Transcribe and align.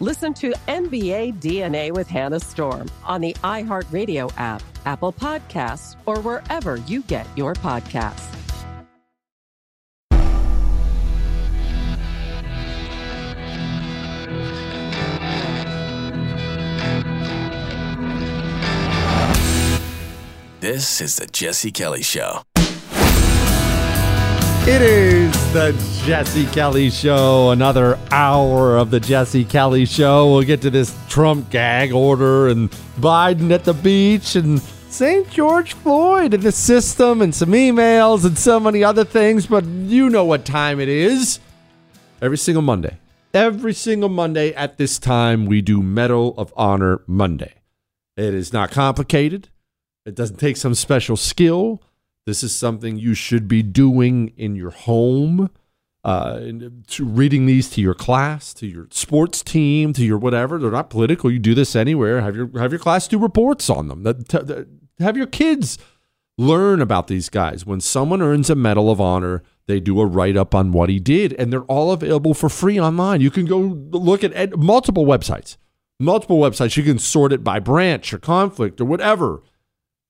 Listen 0.00 0.32
to 0.34 0.52
NBA 0.68 1.40
DNA 1.40 1.90
with 1.90 2.06
Hannah 2.06 2.38
Storm 2.38 2.88
on 3.04 3.20
the 3.20 3.32
iHeartRadio 3.42 4.32
app, 4.36 4.62
Apple 4.86 5.12
Podcasts, 5.12 5.96
or 6.06 6.20
wherever 6.20 6.76
you 6.76 7.02
get 7.02 7.26
your 7.36 7.54
podcasts. 7.54 8.32
This 20.60 21.00
is 21.00 21.16
the 21.16 21.26
Jesse 21.26 21.72
Kelly 21.72 22.02
Show. 22.02 22.42
It 24.70 24.82
is 24.82 25.52
the 25.54 25.72
Jesse 26.04 26.44
Kelly 26.48 26.90
Show. 26.90 27.52
Another 27.52 27.98
hour 28.10 28.76
of 28.76 28.90
the 28.90 29.00
Jesse 29.00 29.46
Kelly 29.46 29.86
Show. 29.86 30.30
We'll 30.30 30.42
get 30.42 30.60
to 30.60 30.68
this 30.68 30.94
Trump 31.08 31.48
gag 31.48 31.90
order 31.90 32.48
and 32.48 32.70
Biden 33.00 33.50
at 33.50 33.64
the 33.64 33.72
beach 33.72 34.36
and 34.36 34.60
St. 34.90 35.28
George 35.30 35.72
Floyd 35.72 36.34
and 36.34 36.42
the 36.42 36.52
system 36.52 37.22
and 37.22 37.34
some 37.34 37.52
emails 37.52 38.26
and 38.26 38.36
so 38.36 38.60
many 38.60 38.84
other 38.84 39.04
things. 39.04 39.46
But 39.46 39.64
you 39.64 40.10
know 40.10 40.26
what 40.26 40.44
time 40.44 40.80
it 40.80 40.90
is. 40.90 41.40
Every 42.20 42.36
single 42.36 42.62
Monday. 42.62 42.98
Every 43.32 43.72
single 43.72 44.10
Monday 44.10 44.52
at 44.52 44.76
this 44.76 44.98
time, 44.98 45.46
we 45.46 45.62
do 45.62 45.82
Medal 45.82 46.34
of 46.36 46.52
Honor 46.58 47.00
Monday. 47.06 47.54
It 48.18 48.34
is 48.34 48.52
not 48.52 48.70
complicated. 48.70 49.48
It 50.04 50.14
doesn't 50.14 50.36
take 50.36 50.58
some 50.58 50.74
special 50.74 51.16
skill. 51.16 51.80
This 52.28 52.42
is 52.42 52.54
something 52.54 52.98
you 52.98 53.14
should 53.14 53.48
be 53.48 53.62
doing 53.62 54.34
in 54.36 54.54
your 54.54 54.68
home, 54.68 55.48
uh, 56.04 56.40
to 56.88 57.04
reading 57.06 57.46
these 57.46 57.70
to 57.70 57.80
your 57.80 57.94
class, 57.94 58.52
to 58.52 58.66
your 58.66 58.86
sports 58.90 59.42
team, 59.42 59.94
to 59.94 60.04
your 60.04 60.18
whatever. 60.18 60.58
They're 60.58 60.70
not 60.70 60.90
political. 60.90 61.30
You 61.30 61.38
do 61.38 61.54
this 61.54 61.74
anywhere. 61.74 62.20
Have 62.20 62.36
your 62.36 62.50
have 62.58 62.70
your 62.70 62.80
class 62.80 63.08
do 63.08 63.18
reports 63.18 63.70
on 63.70 63.88
them. 63.88 64.04
Have 64.98 65.16
your 65.16 65.26
kids 65.26 65.78
learn 66.36 66.82
about 66.82 67.06
these 67.06 67.30
guys. 67.30 67.64
When 67.64 67.80
someone 67.80 68.20
earns 68.20 68.50
a 68.50 68.54
Medal 68.54 68.90
of 68.90 69.00
Honor, 69.00 69.42
they 69.64 69.80
do 69.80 69.98
a 69.98 70.04
write 70.04 70.36
up 70.36 70.54
on 70.54 70.70
what 70.70 70.90
he 70.90 70.98
did, 70.98 71.32
and 71.32 71.50
they're 71.50 71.62
all 71.62 71.92
available 71.92 72.34
for 72.34 72.50
free 72.50 72.78
online. 72.78 73.22
You 73.22 73.30
can 73.30 73.46
go 73.46 73.58
look 73.58 74.22
at, 74.22 74.34
at 74.34 74.58
multiple 74.58 75.06
websites, 75.06 75.56
multiple 75.98 76.38
websites. 76.38 76.76
You 76.76 76.82
can 76.82 76.98
sort 76.98 77.32
it 77.32 77.42
by 77.42 77.58
branch 77.58 78.12
or 78.12 78.18
conflict 78.18 78.82
or 78.82 78.84
whatever. 78.84 79.42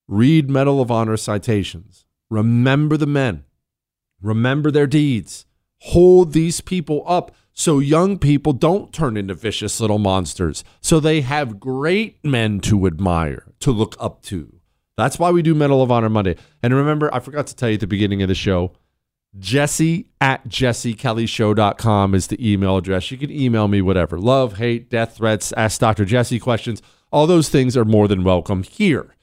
Read 0.09 0.51
Medal 0.51 0.81
of 0.81 0.91
Honor 0.91 1.17
citations 1.17 2.07
Remember 2.31 2.97
the 2.97 3.07
men, 3.07 3.45
remember 4.21 4.71
their 4.71 4.87
deeds. 4.87 5.47
Hold 5.83 6.33
these 6.33 6.61
people 6.61 7.05
up 7.07 7.35
so 7.53 7.81
young 7.81 8.19
people 8.19 8.53
don't 8.53 8.93
turn 8.93 9.17
into 9.17 9.35
vicious 9.35 9.81
little 9.81 9.99
monsters, 9.99 10.63
so 10.81 11.01
they 11.01 11.23
have 11.23 11.59
great 11.59 12.25
men 12.25 12.61
to 12.61 12.87
admire, 12.87 13.47
to 13.59 13.73
look 13.73 13.97
up 13.99 14.23
to. 14.23 14.61
That's 14.97 15.19
why 15.19 15.31
we 15.31 15.43
do 15.43 15.55
Medal 15.55 15.83
of 15.83 15.91
Honor 15.91 16.09
Monday. 16.09 16.37
And 16.63 16.75
remember, 16.75 17.13
I 17.15 17.21
forgot 17.21 17.47
to 17.49 17.57
tell 17.57 17.69
you 17.69 17.75
at 17.75 17.81
the 17.81 17.87
beginning 17.87 18.23
of 18.23 18.29
the 18.29 18.35
show, 18.35 18.73
Jesse 19.39 20.09
at 20.21 20.49
jessekellyshow.com 20.49 22.15
is 22.15 22.27
the 22.29 22.53
email 22.53 22.77
address. 22.77 23.11
You 23.11 23.19
can 23.19 23.31
email 23.31 23.69
me 23.69 23.83
whatever 23.83 24.19
love, 24.19 24.59
hate, 24.59 24.89
death 24.91 25.17
threats, 25.17 25.53
ask 25.53 25.81
Dr. 25.81 26.05
Jesse 26.05 26.39
questions. 26.39 26.83
All 27.11 27.27
those 27.27 27.49
things 27.49 27.77
are 27.77 27.85
more 27.85 28.09
than 28.09 28.25
welcome 28.25 28.63
here. 28.63 29.15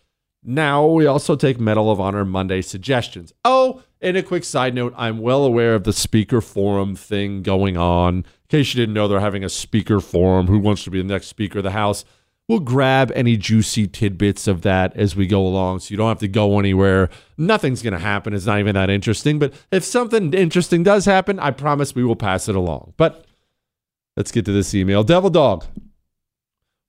Now, 0.48 0.86
we 0.86 1.08
also 1.08 1.36
take 1.36 1.60
Medal 1.60 1.90
of 1.90 2.00
Honor 2.00 2.24
Monday 2.24 2.62
suggestions. 2.62 3.34
Oh, 3.44 3.82
and 4.00 4.16
a 4.16 4.22
quick 4.22 4.44
side 4.44 4.76
note 4.76 4.94
I'm 4.96 5.18
well 5.18 5.44
aware 5.44 5.74
of 5.74 5.86
the 5.86 5.94
speaker 5.94 6.40
forum 6.40 6.96
thing 6.96 7.42
going 7.42 7.78
on. 7.78 8.18
In 8.18 8.24
case 8.50 8.74
you 8.74 8.80
didn't 8.80 8.94
know, 8.94 9.08
they're 9.08 9.20
having 9.20 9.44
a 9.44 9.50
speaker 9.50 10.00
forum. 10.00 10.46
Who 10.46 10.60
wants 10.60 10.84
to 10.84 10.92
be 10.92 11.00
the 11.00 11.08
next 11.08 11.28
Speaker 11.28 11.60
of 11.60 11.64
the 11.64 11.72
House? 11.72 12.06
We'll 12.48 12.60
grab 12.60 13.12
any 13.16 13.38
juicy 13.38 13.88
tidbits 13.88 14.48
of 14.48 14.62
that 14.62 14.96
as 14.96 15.16
we 15.16 15.26
go 15.26 15.42
along 15.42 15.80
so 15.80 15.92
you 15.92 15.98
don't 15.98 16.10
have 16.10 16.20
to 16.20 16.28
go 16.28 16.60
anywhere. 16.60 17.10
Nothing's 17.40 17.82
going 17.82 17.94
to 17.94 18.00
happen. 18.00 18.36
It's 18.36 18.46
not 18.46 18.60
even 18.60 18.76
that 18.76 18.92
interesting. 18.92 19.40
But 19.40 19.54
if 19.72 19.84
something 19.84 20.32
interesting 20.32 20.84
does 20.84 21.06
happen, 21.06 21.40
I 21.40 21.50
promise 21.50 21.96
we 21.96 22.04
will 22.04 22.16
pass 22.16 22.48
it 22.48 22.56
along. 22.56 22.94
But 22.98 23.26
let's 24.16 24.32
get 24.32 24.46
to 24.46 24.52
this 24.52 24.76
email. 24.76 25.04
Devil 25.04 25.32
Dog 25.32 25.66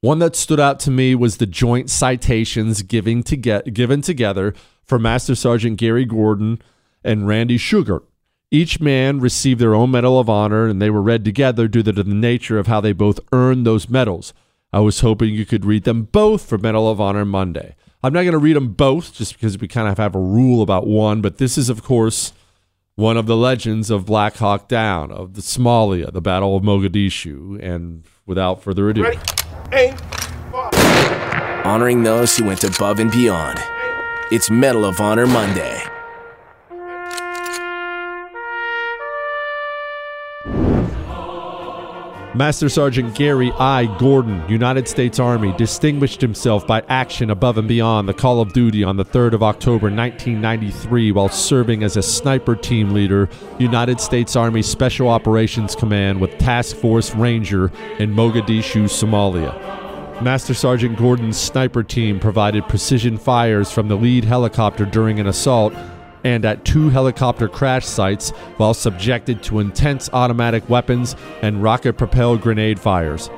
one 0.07 0.21
that 0.21 0.37
stood 0.37 0.61
out 0.61 0.79
to 0.79 0.89
me 0.89 1.17
was 1.17 1.39
the 1.39 1.47
joint 1.47 1.91
citations 1.91 2.83
giving 2.83 3.25
to 3.25 3.37
get, 3.37 3.75
given 3.75 4.01
together 4.01 4.55
for 4.85 5.01
Master 5.01 5.35
Sergeant 5.35 5.79
Gary 5.79 6.05
Gordon 6.05 6.63
and 7.03 7.27
Randy 7.27 7.59
Shughart. 7.59 8.05
Each 8.53 8.81
man 8.81 9.19
received 9.19 9.61
their 9.61 9.75
own 9.75 9.91
Medal 9.91 10.21
of 10.21 10.31
Honor, 10.31 10.69
and 10.69 10.81
they 10.81 10.91
were 10.91 11.03
read 11.03 11.25
together 11.25 11.67
due 11.67 11.83
to 11.83 11.91
the 11.91 12.05
nature 12.05 12.57
of 12.57 12.69
how 12.69 12.81
they 12.81 12.93
both 12.93 13.19
earned 13.33 13.67
those 13.67 13.89
medals. 13.89 14.33
I 14.73 14.79
was 14.79 15.01
hoping 15.01 15.35
you 15.35 15.45
could 15.45 15.65
read 15.65 15.83
them 15.83 16.05
both 16.05 16.49
for 16.49 16.57
Medal 16.57 16.89
of 16.89 17.01
Honor 17.01 17.25
Monday. 17.25 17.75
I'm 18.05 18.13
not 18.13 18.23
going 18.23 18.31
to 18.31 18.39
read 18.39 18.55
them 18.55 18.75
both 18.75 19.13
just 19.13 19.33
because 19.33 19.59
we 19.59 19.67
kind 19.67 19.89
of 19.89 19.99
have 19.99 20.15
a 20.15 20.21
rule 20.21 20.63
about 20.63 20.87
one, 20.87 21.21
but 21.21 21.39
this 21.39 21.59
is, 21.59 21.69
of 21.69 21.83
course, 21.83 22.33
one 22.95 23.17
of 23.17 23.27
the 23.27 23.37
legends 23.37 23.91
of 23.91 24.07
Black 24.07 24.37
Hawk 24.37 24.69
Down, 24.69 25.11
of 25.11 25.35
the 25.35 25.41
Somalia, 25.41 26.13
the 26.13 26.21
Battle 26.21 26.57
of 26.57 26.63
Mogadishu. 26.63 27.61
And 27.61 28.05
without 28.25 28.63
further 28.63 28.89
ado, 28.89 29.03
Ready? 29.03 29.19
Aim. 29.73 29.97
Honoring 31.65 32.03
those 32.05 32.37
who 32.37 32.45
went 32.45 32.63
above 32.63 33.01
and 33.01 33.11
beyond. 33.11 33.59
It's 34.31 34.51
Medal 34.51 34.85
of 34.85 35.01
Honor 35.01 35.27
Monday. 35.27 35.83
Master 42.37 42.69
Sergeant 42.69 43.15
Gary 43.15 43.51
I. 43.53 43.87
Gordon, 43.99 44.47
United 44.47 44.87
States 44.87 45.19
Army, 45.19 45.55
distinguished 45.57 46.21
himself 46.21 46.67
by 46.67 46.83
action 46.87 47.31
above 47.31 47.57
and 47.57 47.67
beyond 47.67 48.07
the 48.07 48.13
call 48.13 48.43
of 48.43 48.53
duty 48.53 48.85
on 48.85 48.99
the 48.99 49.07
3rd 49.07 49.33
of 49.33 49.43
October 49.43 49.87
1993 49.87 51.13
while 51.13 51.31
serving 51.31 51.83
as 51.83 51.97
a 51.97 52.03
sniper 52.03 52.55
team 52.55 52.91
leader, 52.91 53.31
United 53.59 53.99
States 54.01 54.37
Army 54.37 54.61
Special 54.61 55.09
Operations 55.09 55.75
Command 55.75 56.21
with 56.21 56.37
Task 56.37 56.77
Force 56.77 57.15
Ranger 57.15 57.73
in 57.99 58.15
Mogadishu, 58.15 58.85
Somalia. 58.85 59.55
Master 60.21 60.53
Sergeant 60.53 60.99
Gordon's 60.99 61.39
sniper 61.39 61.83
team 61.83 62.21
provided 62.21 62.69
precision 62.69 63.17
fires 63.17 63.71
from 63.71 63.89
the 63.89 63.97
lead 63.97 64.25
helicopter 64.25 64.85
during 64.85 65.19
an 65.21 65.27
assault 65.27 65.73
and 66.27 66.45
at 66.45 66.65
two 66.65 66.89
helicopter 66.91 67.47
crash 67.47 67.87
sites 67.87 68.31
while 68.57 68.75
subjected 68.75 69.45
to 69.45 69.61
intense 69.61 70.11
automatic 70.13 70.69
weapons 70.69 71.15
and 71.41 71.63
rocket 71.63 71.93
propelled 71.93 72.41
grenade 72.41 72.81
fires. 72.81 73.29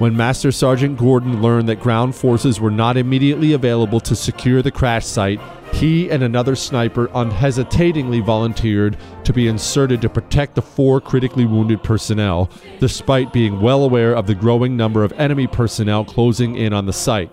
When 0.00 0.16
Master 0.16 0.50
Sergeant 0.50 0.98
Gordon 0.98 1.40
learned 1.40 1.68
that 1.68 1.78
ground 1.78 2.16
forces 2.16 2.58
were 2.58 2.72
not 2.72 2.96
immediately 2.96 3.52
available 3.52 4.00
to 4.00 4.16
secure 4.16 4.62
the 4.62 4.72
crash 4.72 5.06
site, 5.06 5.40
he 5.74 6.10
and 6.10 6.24
another 6.24 6.56
sniper 6.56 7.08
unhesitatingly 7.14 8.18
volunteered 8.18 8.96
to 9.22 9.32
be 9.32 9.46
inserted 9.46 10.02
to 10.02 10.08
protect 10.08 10.56
the 10.56 10.62
four 10.62 11.00
critically 11.00 11.46
wounded 11.46 11.84
personnel, 11.84 12.50
despite 12.80 13.32
being 13.32 13.60
well 13.60 13.84
aware 13.84 14.12
of 14.12 14.26
the 14.26 14.34
growing 14.34 14.76
number 14.76 15.04
of 15.04 15.12
enemy 15.12 15.46
personnel 15.46 16.04
closing 16.04 16.56
in 16.56 16.72
on 16.72 16.86
the 16.86 16.92
site. 16.92 17.30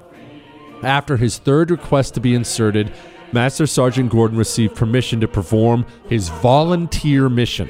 After 0.84 1.18
his 1.18 1.40
third 1.40 1.72
request 1.72 2.14
to 2.14 2.20
be 2.20 2.36
inserted, 2.36 2.94
Master 3.34 3.66
Sergeant 3.66 4.10
Gordon 4.10 4.38
received 4.38 4.76
permission 4.76 5.22
to 5.22 5.28
perform 5.28 5.86
his 6.10 6.28
volunteer 6.28 7.30
mission. 7.30 7.70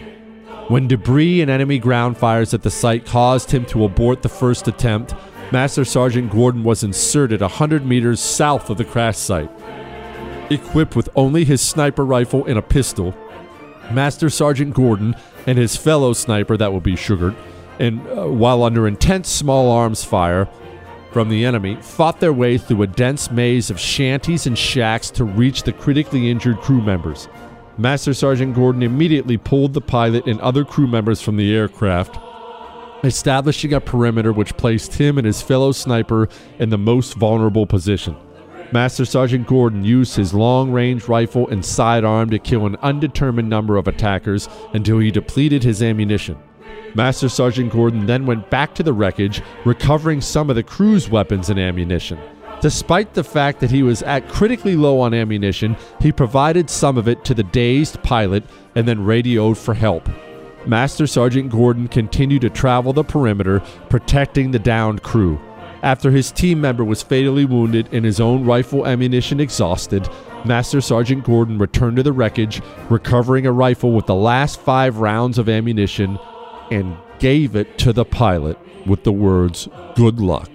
When 0.68 0.88
debris 0.88 1.42
and 1.42 1.52
enemy 1.52 1.78
ground 1.78 2.18
fires 2.18 2.54
at 2.54 2.64
the 2.64 2.72
site 2.72 3.06
caused 3.06 3.52
him 3.52 3.66
to 3.66 3.86
abort 3.86 4.24
the 4.24 4.30
first 4.30 4.68
attempt, 4.68 5.14
Master 5.52 5.86
Sergeant 5.86 6.32
Gordon 6.32 6.64
was 6.64 6.84
inserted 6.84 7.42
100 7.42 7.86
meters 7.86 8.20
south 8.20 8.70
of 8.72 8.78
the 8.78 8.86
crash 8.86 9.18
site. 9.18 9.52
Equipped 10.50 10.96
with 10.96 11.10
only 11.16 11.44
his 11.44 11.62
sniper 11.62 12.06
rifle 12.06 12.46
and 12.46 12.58
a 12.58 12.62
pistol, 12.62 13.14
Master 13.92 14.30
Sergeant 14.30 14.74
Gordon 14.74 15.16
and 15.46 15.58
his 15.58 15.76
fellow 15.76 16.14
sniper, 16.14 16.58
that 16.58 16.72
will 16.72 16.82
be 16.82 16.96
Shughart, 16.96 17.36
and 17.80 18.00
uh, 18.08 18.28
while 18.28 18.64
under 18.64 18.88
intense 18.88 19.30
small 19.30 19.70
arms 19.72 20.04
fire, 20.04 20.48
from 21.12 21.30
the 21.30 21.46
enemy 21.46 21.76
fought 21.82 22.20
their 22.20 22.34
way 22.34 22.58
through 22.58 22.84
a 22.84 22.88
dense 22.88 23.30
maze 23.32 23.70
of 23.70 23.80
shanties 23.80 24.48
and 24.48 24.58
shacks 24.58 25.12
to 25.12 25.26
reach 25.26 25.64
the 25.64 25.74
critically 25.74 26.30
injured 26.30 26.60
crew 26.62 26.82
members. 26.82 27.28
Master 27.78 28.14
Sergeant 28.14 28.56
Gordon 28.56 28.84
immediately 28.84 29.38
pulled 29.38 29.74
the 29.74 29.82
pilot 29.82 30.26
and 30.28 30.40
other 30.42 30.64
crew 30.64 30.88
members 30.88 31.22
from 31.22 31.38
the 31.38 31.54
aircraft, 31.56 32.18
establishing 33.04 33.74
a 33.74 33.82
perimeter 33.82 34.32
which 34.32 34.58
placed 34.58 34.94
him 34.94 35.18
and 35.18 35.26
his 35.26 35.42
fellow 35.42 35.72
sniper 35.72 36.30
in 36.60 36.70
the 36.70 36.78
most 36.78 37.16
vulnerable 37.16 37.66
position. 37.66 38.16
Master 38.72 39.04
Sergeant 39.04 39.48
Gordon 39.48 39.84
used 39.84 40.16
his 40.16 40.34
long 40.34 40.72
range 40.72 41.10
rifle 41.10 41.50
and 41.50 41.66
sidearm 41.66 42.30
to 42.30 42.40
kill 42.40 42.66
an 42.66 42.78
undetermined 42.78 43.50
number 43.50 43.76
of 43.76 43.88
attackers 43.88 44.48
until 44.74 45.00
he 45.00 45.12
depleted 45.12 45.64
his 45.64 45.84
ammunition. 45.84 46.38
Master 46.94 47.30
Sergeant 47.30 47.72
Gordon 47.72 48.06
then 48.06 48.26
went 48.26 48.50
back 48.50 48.76
to 48.76 48.84
the 48.84 48.94
wreckage, 48.94 49.42
recovering 49.66 50.20
some 50.22 50.50
of 50.50 50.56
the 50.56 50.64
crew's 50.64 51.10
weapons 51.10 51.50
and 51.50 51.60
ammunition. 51.60 52.20
Despite 52.60 53.14
the 53.14 53.24
fact 53.24 53.60
that 53.60 53.72
he 53.72 53.82
was 53.82 54.04
at 54.04 54.28
critically 54.30 54.76
low 54.76 55.00
on 55.00 55.14
ammunition, 55.14 55.76
he 56.00 56.12
provided 56.12 56.70
some 56.70 56.98
of 56.98 57.08
it 57.08 57.26
to 57.26 57.34
the 57.34 57.44
dazed 57.44 58.04
pilot 58.04 58.44
and 58.76 58.88
then 58.88 59.06
radioed 59.06 59.58
for 59.58 59.74
help. 59.74 60.08
Master 60.68 61.08
Sergeant 61.08 61.50
Gordon 61.50 61.88
continued 61.88 62.42
to 62.42 62.50
travel 62.50 62.94
the 62.94 63.04
perimeter, 63.04 63.62
protecting 63.90 64.52
the 64.52 64.60
downed 64.60 65.02
crew. 65.02 65.40
After 65.82 66.12
his 66.12 66.32
team 66.32 66.62
member 66.62 66.84
was 66.84 67.02
fatally 67.02 67.46
wounded 67.46 67.90
and 67.92 68.06
his 68.06 68.20
own 68.20 68.46
rifle 68.46 68.86
ammunition 68.86 69.40
exhausted, 69.40 70.08
Master 70.46 70.82
Sergeant 70.82 71.24
Gordon 71.24 71.58
returned 71.58 71.98
to 71.98 72.04
the 72.04 72.14
wreckage, 72.14 72.62
recovering 72.90 73.48
a 73.48 73.52
rifle 73.52 73.92
with 73.92 74.06
the 74.06 74.14
last 74.14 74.60
five 74.60 74.98
rounds 74.98 75.40
of 75.40 75.50
ammunition, 75.50 76.20
and 76.72 76.98
gave 77.20 77.56
it 77.56 77.78
to 77.80 77.94
the 77.94 78.06
pilot 78.06 78.58
with 78.88 79.04
the 79.04 79.12
words, 79.12 79.68
Good 79.96 80.20
luck. 80.20 80.50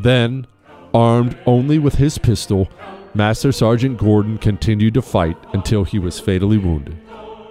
Then, 0.00 0.46
armed 0.92 1.38
only 1.46 1.78
with 1.78 1.94
his 1.94 2.18
pistol, 2.18 2.68
Master 3.14 3.52
Sergeant 3.52 3.96
Gordon 3.96 4.36
continued 4.36 4.94
to 4.94 5.02
fight 5.02 5.38
until 5.54 5.84
he 5.84 5.98
was 5.98 6.20
fatally 6.20 6.58
wounded. 6.58 6.98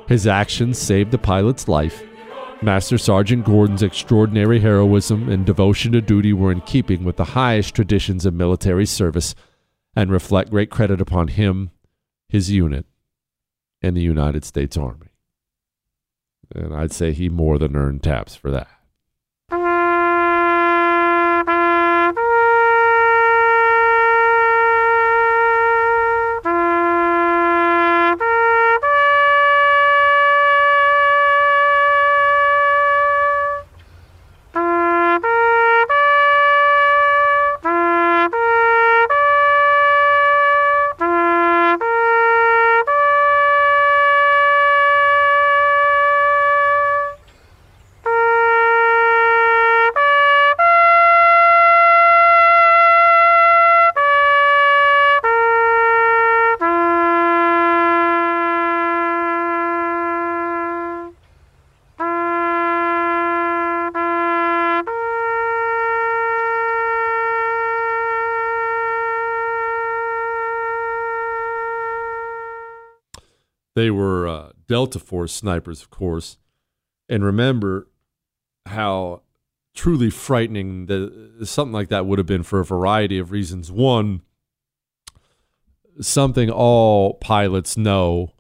His 0.08 0.28
actions 0.28 0.78
saved 0.78 1.10
the 1.10 1.18
pilot's 1.18 1.68
life 1.68 2.04
Master 2.62 2.98
Sergeant 2.98 3.46
Gordon's 3.46 3.84
extraordinary 3.84 4.60
heroism 4.60 5.30
and 5.30 5.46
devotion 5.46 5.92
to 5.92 6.02
duty 6.02 6.34
were 6.34 6.52
in 6.52 6.62
keeping 6.62 7.04
with 7.04 7.18
the 7.18 7.26
highest 7.26 7.76
traditions 7.76 8.26
of 8.26 8.34
military 8.34 8.86
service 8.86 9.36
and 9.96 10.10
reflect 10.10 10.50
great 10.50 10.72
credit 10.72 11.02
upon 11.02 11.28
him, 11.28 11.72
his 12.30 12.50
unit, 12.52 12.86
and 13.82 13.96
the 13.96 14.02
United 14.02 14.46
States 14.46 14.78
Army. 14.78 15.15
And 16.54 16.74
I'd 16.74 16.92
say 16.92 17.12
he 17.12 17.30
more 17.30 17.58
than 17.58 17.76
earned 17.76 18.04
taps 18.04 18.36
for 18.36 18.52
that. 18.52 18.68
Delta 74.68 75.00
Force 75.00 75.34
snipers, 75.34 75.82
of 75.82 75.90
course. 75.90 76.38
And 77.08 77.24
remember 77.24 77.88
how 78.66 79.22
truly 79.76 80.10
frightening 80.10 80.86
the 80.88 81.46
something 81.46 81.74
like 81.74 81.90
that 81.90 82.06
would 82.06 82.18
have 82.18 82.26
been 82.26 82.44
for 82.44 82.60
a 82.60 82.66
variety 82.66 83.20
of 83.20 83.32
reasons. 83.32 83.72
One, 83.72 84.22
something 86.02 86.50
all 86.50 87.16
pilots 87.16 87.78
know, 87.78 88.32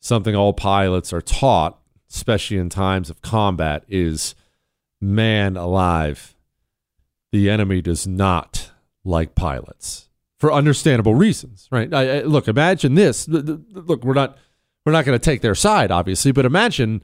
something 0.00 0.34
all 0.34 0.52
pilots 0.52 1.12
are 1.12 1.20
taught, 1.20 1.78
especially 2.10 2.56
in 2.56 2.68
times 2.68 3.10
of 3.10 3.22
combat, 3.22 3.84
is 3.88 4.34
man 5.00 5.56
alive. 5.56 6.34
The 7.32 7.48
enemy 7.48 7.80
does 7.80 8.06
not 8.06 8.70
like 9.04 9.34
pilots 9.34 10.08
for 10.38 10.52
understandable 10.52 11.14
reasons, 11.14 11.68
right? 11.70 11.92
I, 11.92 12.18
I, 12.18 12.20
look, 12.22 12.48
imagine 12.48 12.94
this. 12.94 13.28
Look, 13.28 14.02
we're 14.02 14.14
not 14.14 14.38
we're 14.84 14.92
not 14.92 15.04
going 15.04 15.18
to 15.18 15.24
take 15.24 15.42
their 15.42 15.54
side, 15.54 15.90
obviously, 15.90 16.32
but 16.32 16.46
imagine 16.46 17.02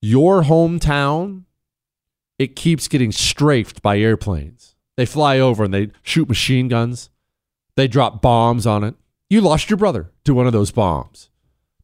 your 0.00 0.42
hometown, 0.42 1.44
it 2.38 2.56
keeps 2.56 2.88
getting 2.88 3.12
strafed 3.12 3.82
by 3.82 3.98
airplanes. 3.98 4.76
They 4.96 5.06
fly 5.06 5.38
over 5.38 5.64
and 5.64 5.72
they 5.72 5.90
shoot 6.02 6.28
machine 6.28 6.68
guns, 6.68 7.10
they 7.76 7.88
drop 7.88 8.20
bombs 8.20 8.66
on 8.66 8.82
it. 8.84 8.96
You 9.30 9.40
lost 9.40 9.70
your 9.70 9.76
brother 9.76 10.10
to 10.24 10.34
one 10.34 10.46
of 10.46 10.52
those 10.52 10.70
bombs. 10.70 11.30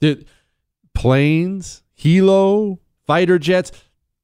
The 0.00 0.24
planes, 0.94 1.82
helo, 1.98 2.78
fighter 3.06 3.38
jets, 3.38 3.70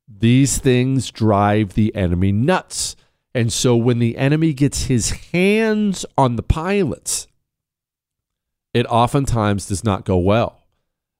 these 0.08 0.58
things 0.58 1.10
drive 1.10 1.74
the 1.74 1.94
enemy 1.94 2.32
nuts. 2.32 2.96
And 3.34 3.52
so 3.52 3.76
when 3.76 3.98
the 4.00 4.16
enemy 4.16 4.52
gets 4.52 4.84
his 4.84 5.10
hands 5.10 6.04
on 6.18 6.36
the 6.36 6.42
pilots, 6.42 7.28
it 8.74 8.86
oftentimes 8.86 9.66
does 9.66 9.84
not 9.84 10.04
go 10.04 10.16
well. 10.18 10.59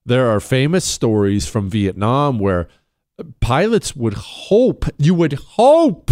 There 0.05 0.29
are 0.29 0.41
famous 0.41 0.85
stories 0.85 1.47
from 1.47 1.71
Vietnam 1.71 2.39
where 2.39 2.69
pilots 3.41 3.95
would 3.95 4.15
hope, 4.15 4.87
you 4.99 5.15
would 5.15 5.35
hope 5.35 6.11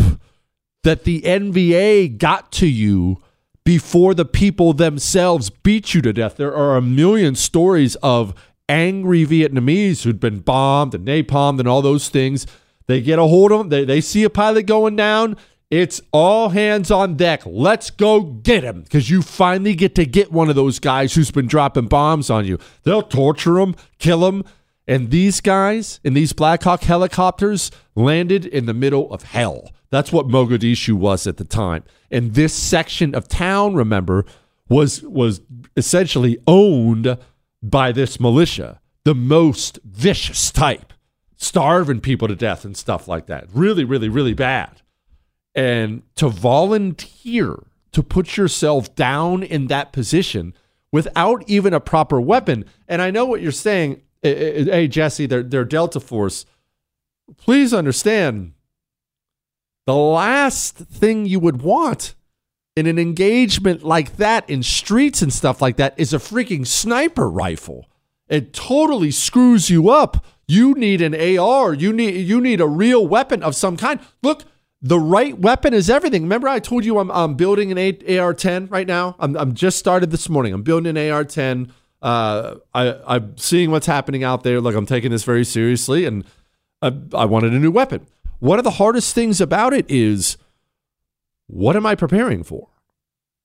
that 0.85 1.05
the 1.05 1.23
NVA 1.23 2.19
got 2.19 2.53
to 2.53 2.67
you 2.67 3.23
before 3.65 4.15
the 4.15 4.25
people 4.25 4.73
themselves 4.73 5.51
beat 5.51 5.95
you 5.95 6.03
to 6.03 6.13
death. 6.13 6.37
There 6.37 6.55
are 6.55 6.77
a 6.77 6.83
million 6.83 7.35
stories 7.35 7.97
of 7.97 8.35
angry 8.69 9.27
Vietnamese 9.27 10.03
who'd 10.03 10.21
been 10.21 10.41
bombed 10.41 10.95
and 10.95 11.07
napalmed 11.07 11.59
and 11.59 11.69
all 11.69 11.83
those 11.83 12.09
things 12.09 12.47
They 12.87 13.03
get 13.03 13.19
a 13.19 13.25
hold 13.25 13.53
of 13.53 13.59
them, 13.59 13.69
They, 13.69 13.85
they 13.85 14.01
see 14.01 14.25
a 14.25 14.31
pilot 14.31 14.67
going 14.67 14.97
down. 14.97 15.37
It's 15.71 16.01
all 16.13 16.49
hands 16.49 16.91
on 16.91 17.17
deck. 17.17 17.43
Let's 17.45 17.91
go 17.91 18.23
get 18.23 18.65
him 18.65 18.83
because 18.83 19.11
you 19.11 19.21
finally 19.21 19.75
get 19.75 19.95
to 19.97 20.07
get 20.07 20.33
one 20.33 20.49
of 20.49 20.57
those 20.57 20.79
guys 20.79 21.15
who's 21.15 21.31
been 21.31 21.47
dropping 21.47 21.89
bombs 21.89 22.31
on 22.31 22.47
you. 22.47 22.59
They'll 22.85 23.03
torture 23.03 23.59
him, 23.59 23.75
kill 23.99 24.27
him. 24.27 24.45
And 24.87 25.11
these 25.11 25.43
guys 25.43 26.01
in 26.03 26.15
these 26.15 26.33
Black 26.33 26.63
Hawk 26.63 26.83
helicopters 26.85 27.71
landed 27.95 28.47
in 28.47 28.65
the 28.65 28.73
middle 28.73 29.13
of 29.13 29.25
hell. 29.25 29.71
That's 29.91 30.11
what 30.11 30.29
Mogadishu 30.29 30.95
was 30.95 31.27
at 31.27 31.37
the 31.37 31.45
time. 31.45 31.85
And 32.11 32.33
this 32.33 32.55
section 32.55 33.15
of 33.15 33.29
town, 33.29 33.75
remember, 33.75 34.25
was 34.71 35.03
was 35.03 35.43
essentially 35.77 36.39
owned 36.47 37.19
by 37.63 37.93
this 37.93 38.19
militia, 38.19 38.81
the 39.05 39.15
most 39.15 39.79
vicious 39.85 40.51
type, 40.51 40.95
starving 41.37 42.01
people 42.01 42.29
to 42.29 42.37
death 42.37 42.65
and 42.65 42.77
stuff 42.77 43.07
like 43.07 43.27
that. 43.27 43.49
Really, 43.53 43.85
really, 43.85 44.09
really 44.09 44.35
bad. 44.35 44.81
And 45.59 46.03
to 46.15 46.29
volunteer 46.29 47.65
to 47.91 48.03
put 48.03 48.37
yourself 48.37 48.95
down 48.95 49.43
in 49.43 49.67
that 49.67 49.93
position 49.93 50.55
without 50.93 51.43
even 51.49 51.75
a 51.75 51.81
proper 51.81 52.21
weapon. 52.21 52.65
And 52.87 53.03
I 53.03 53.11
know 53.11 53.25
what 53.27 53.41
you're 53.41 53.51
saying. 53.51 54.03
Eh, 54.23 54.31
eh, 54.31 54.35
eh, 54.35 54.65
hey, 54.65 54.89
Jesse, 54.89 55.27
they're, 55.27 55.43
they're 55.43 55.65
Delta 55.65 55.99
Force. 55.99 56.47
Please 57.37 57.75
understand 57.75 58.53
the 59.87 59.97
last 59.97 60.77
thing 60.77 61.27
you 61.27 61.41
would 61.41 61.63
want 61.63 62.15
in 62.77 62.87
an 62.87 62.99
engagement 62.99 63.83
like 63.83 64.17
that 64.17 64.49
in 64.49 64.63
streets 64.63 65.23
and 65.23 65.33
stuff 65.33 65.61
like 65.61 65.77
that 65.77 65.95
is 65.97 66.13
a 66.13 66.19
freaking 66.19 66.65
sniper 66.65 67.29
rifle. 67.29 67.89
It 68.29 68.53
totally 68.53 69.11
screws 69.11 69.71
you 69.71 69.91
up. 69.91 70.25
You 70.47 70.75
need 70.75 71.03
an 71.03 71.15
AR. 71.15 71.75
You 71.75 71.93
need 71.93 72.27
you 72.27 72.41
need 72.41 72.61
a 72.61 72.67
real 72.69 73.07
weapon 73.07 73.43
of 73.43 73.57
some 73.57 73.77
kind. 73.77 73.99
Look, 74.23 74.45
the 74.81 74.99
right 74.99 75.37
weapon 75.39 75.75
is 75.75 75.91
everything. 75.91 76.23
Remember, 76.23 76.49
I 76.49 76.61
told 76.61 76.85
you 76.85 76.99
I'm, 76.99 77.11
I'm 77.11 77.35
building 77.35 77.73
an 77.73 77.79
AR-10 77.79 78.71
right 78.71 78.87
now. 78.87 79.17
I'm, 79.19 79.37
I'm 79.37 79.55
just 79.55 79.79
started 79.79 80.11
this 80.11 80.29
morning. 80.29 80.53
I'm 80.53 80.63
building 80.63 80.97
an 80.97 81.11
AR-10. 81.11 81.71
Uh, 82.01 82.57
I, 82.75 82.95
I'm 83.07 83.37
seeing 83.37 83.71
what's 83.71 83.87
happening 83.87 84.23
out 84.23 84.45
there. 84.45 84.61
Like 84.61 84.77
I'm 84.77 84.87
taking 84.87 85.11
this 85.11 85.25
very 85.25 85.45
seriously, 85.45 86.05
and 86.05 86.25
I, 86.81 86.93
I 87.13 87.25
wanted 87.25 87.53
a 87.53 87.59
new 87.59 87.73
weapon. 87.73 88.07
One 88.39 88.59
of 88.59 88.65
the 88.65 88.73
hardest 88.73 89.15
things 89.15 89.41
about 89.41 89.73
it 89.73 89.85
is, 89.89 90.37
what 91.49 91.75
am 91.75 91.85
I 91.85 91.97
preparing 91.97 92.45
for? 92.45 92.69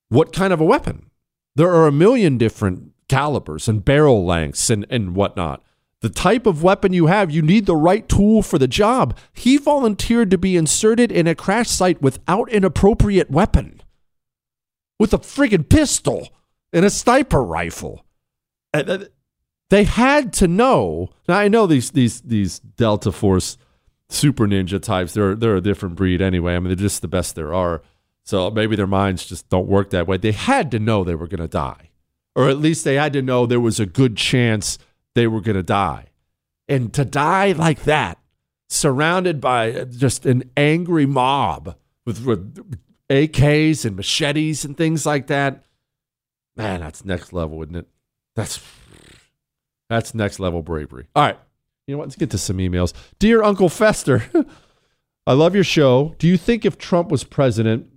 What 0.08 0.32
kind 0.32 0.52
of 0.52 0.60
a 0.60 0.64
weapon? 0.64 1.10
There 1.56 1.72
are 1.72 1.88
a 1.88 1.92
million 1.92 2.38
different 2.38 2.92
calibers 3.08 3.66
and 3.66 3.84
barrel 3.84 4.24
lengths 4.24 4.70
and, 4.70 4.86
and 4.88 5.16
whatnot 5.16 5.64
the 6.04 6.10
type 6.10 6.44
of 6.44 6.62
weapon 6.62 6.92
you 6.92 7.06
have, 7.06 7.30
you 7.30 7.40
need 7.40 7.64
the 7.64 7.74
right 7.74 8.06
tool 8.10 8.42
for 8.42 8.58
the 8.58 8.68
job. 8.68 9.16
He 9.32 9.56
volunteered 9.56 10.30
to 10.32 10.36
be 10.36 10.54
inserted 10.54 11.10
in 11.10 11.26
a 11.26 11.34
crash 11.34 11.70
site 11.70 12.02
without 12.02 12.52
an 12.52 12.62
appropriate 12.62 13.30
weapon, 13.30 13.80
with 14.98 15.14
a 15.14 15.18
friggin' 15.18 15.66
pistol 15.66 16.28
and 16.74 16.84
a 16.84 16.90
sniper 16.90 17.42
rifle. 17.42 18.04
They 19.70 19.84
had 19.84 20.34
to 20.34 20.46
know. 20.46 21.08
Now 21.26 21.38
I 21.38 21.48
know 21.48 21.66
these 21.66 21.92
these 21.92 22.20
these 22.20 22.58
Delta 22.58 23.10
Force 23.10 23.56
super 24.10 24.46
ninja 24.46 24.82
types. 24.82 25.14
They're 25.14 25.34
they're 25.34 25.56
a 25.56 25.62
different 25.62 25.96
breed 25.96 26.20
anyway. 26.20 26.54
I 26.54 26.58
mean, 26.58 26.68
they're 26.68 26.76
just 26.76 27.00
the 27.00 27.08
best 27.08 27.34
there 27.34 27.54
are. 27.54 27.80
So 28.24 28.50
maybe 28.50 28.76
their 28.76 28.86
minds 28.86 29.24
just 29.24 29.48
don't 29.48 29.68
work 29.68 29.88
that 29.88 30.06
way. 30.06 30.18
They 30.18 30.32
had 30.32 30.70
to 30.72 30.78
know 30.78 31.02
they 31.02 31.14
were 31.14 31.28
going 31.28 31.40
to 31.40 31.48
die, 31.48 31.92
or 32.36 32.50
at 32.50 32.58
least 32.58 32.84
they 32.84 32.96
had 32.96 33.14
to 33.14 33.22
know 33.22 33.46
there 33.46 33.58
was 33.58 33.80
a 33.80 33.86
good 33.86 34.18
chance 34.18 34.76
they 35.14 35.26
were 35.26 35.40
going 35.40 35.56
to 35.56 35.62
die. 35.62 36.06
And 36.68 36.92
to 36.94 37.04
die 37.04 37.52
like 37.52 37.84
that, 37.84 38.18
surrounded 38.68 39.40
by 39.40 39.84
just 39.84 40.26
an 40.26 40.50
angry 40.56 41.06
mob 41.06 41.76
with, 42.06 42.24
with 42.24 42.78
AKs 43.10 43.84
and 43.84 43.96
machetes 43.96 44.64
and 44.64 44.76
things 44.76 45.04
like 45.06 45.26
that, 45.28 45.64
man, 46.56 46.80
that's 46.80 47.04
next 47.04 47.32
level, 47.32 47.62
isn't 47.62 47.76
it? 47.76 47.86
That's 48.34 48.60
that's 49.88 50.14
next 50.14 50.40
level 50.40 50.62
bravery. 50.62 51.06
All 51.14 51.24
right. 51.24 51.38
You 51.86 51.94
know 51.94 51.98
what? 51.98 52.06
Let's 52.06 52.16
get 52.16 52.30
to 52.30 52.38
some 52.38 52.56
emails. 52.58 52.94
Dear 53.18 53.42
Uncle 53.42 53.68
Fester, 53.68 54.24
I 55.26 55.34
love 55.34 55.54
your 55.54 55.64
show. 55.64 56.14
Do 56.18 56.26
you 56.26 56.36
think 56.36 56.64
if 56.64 56.78
Trump 56.78 57.10
was 57.10 57.22
president, 57.22 57.88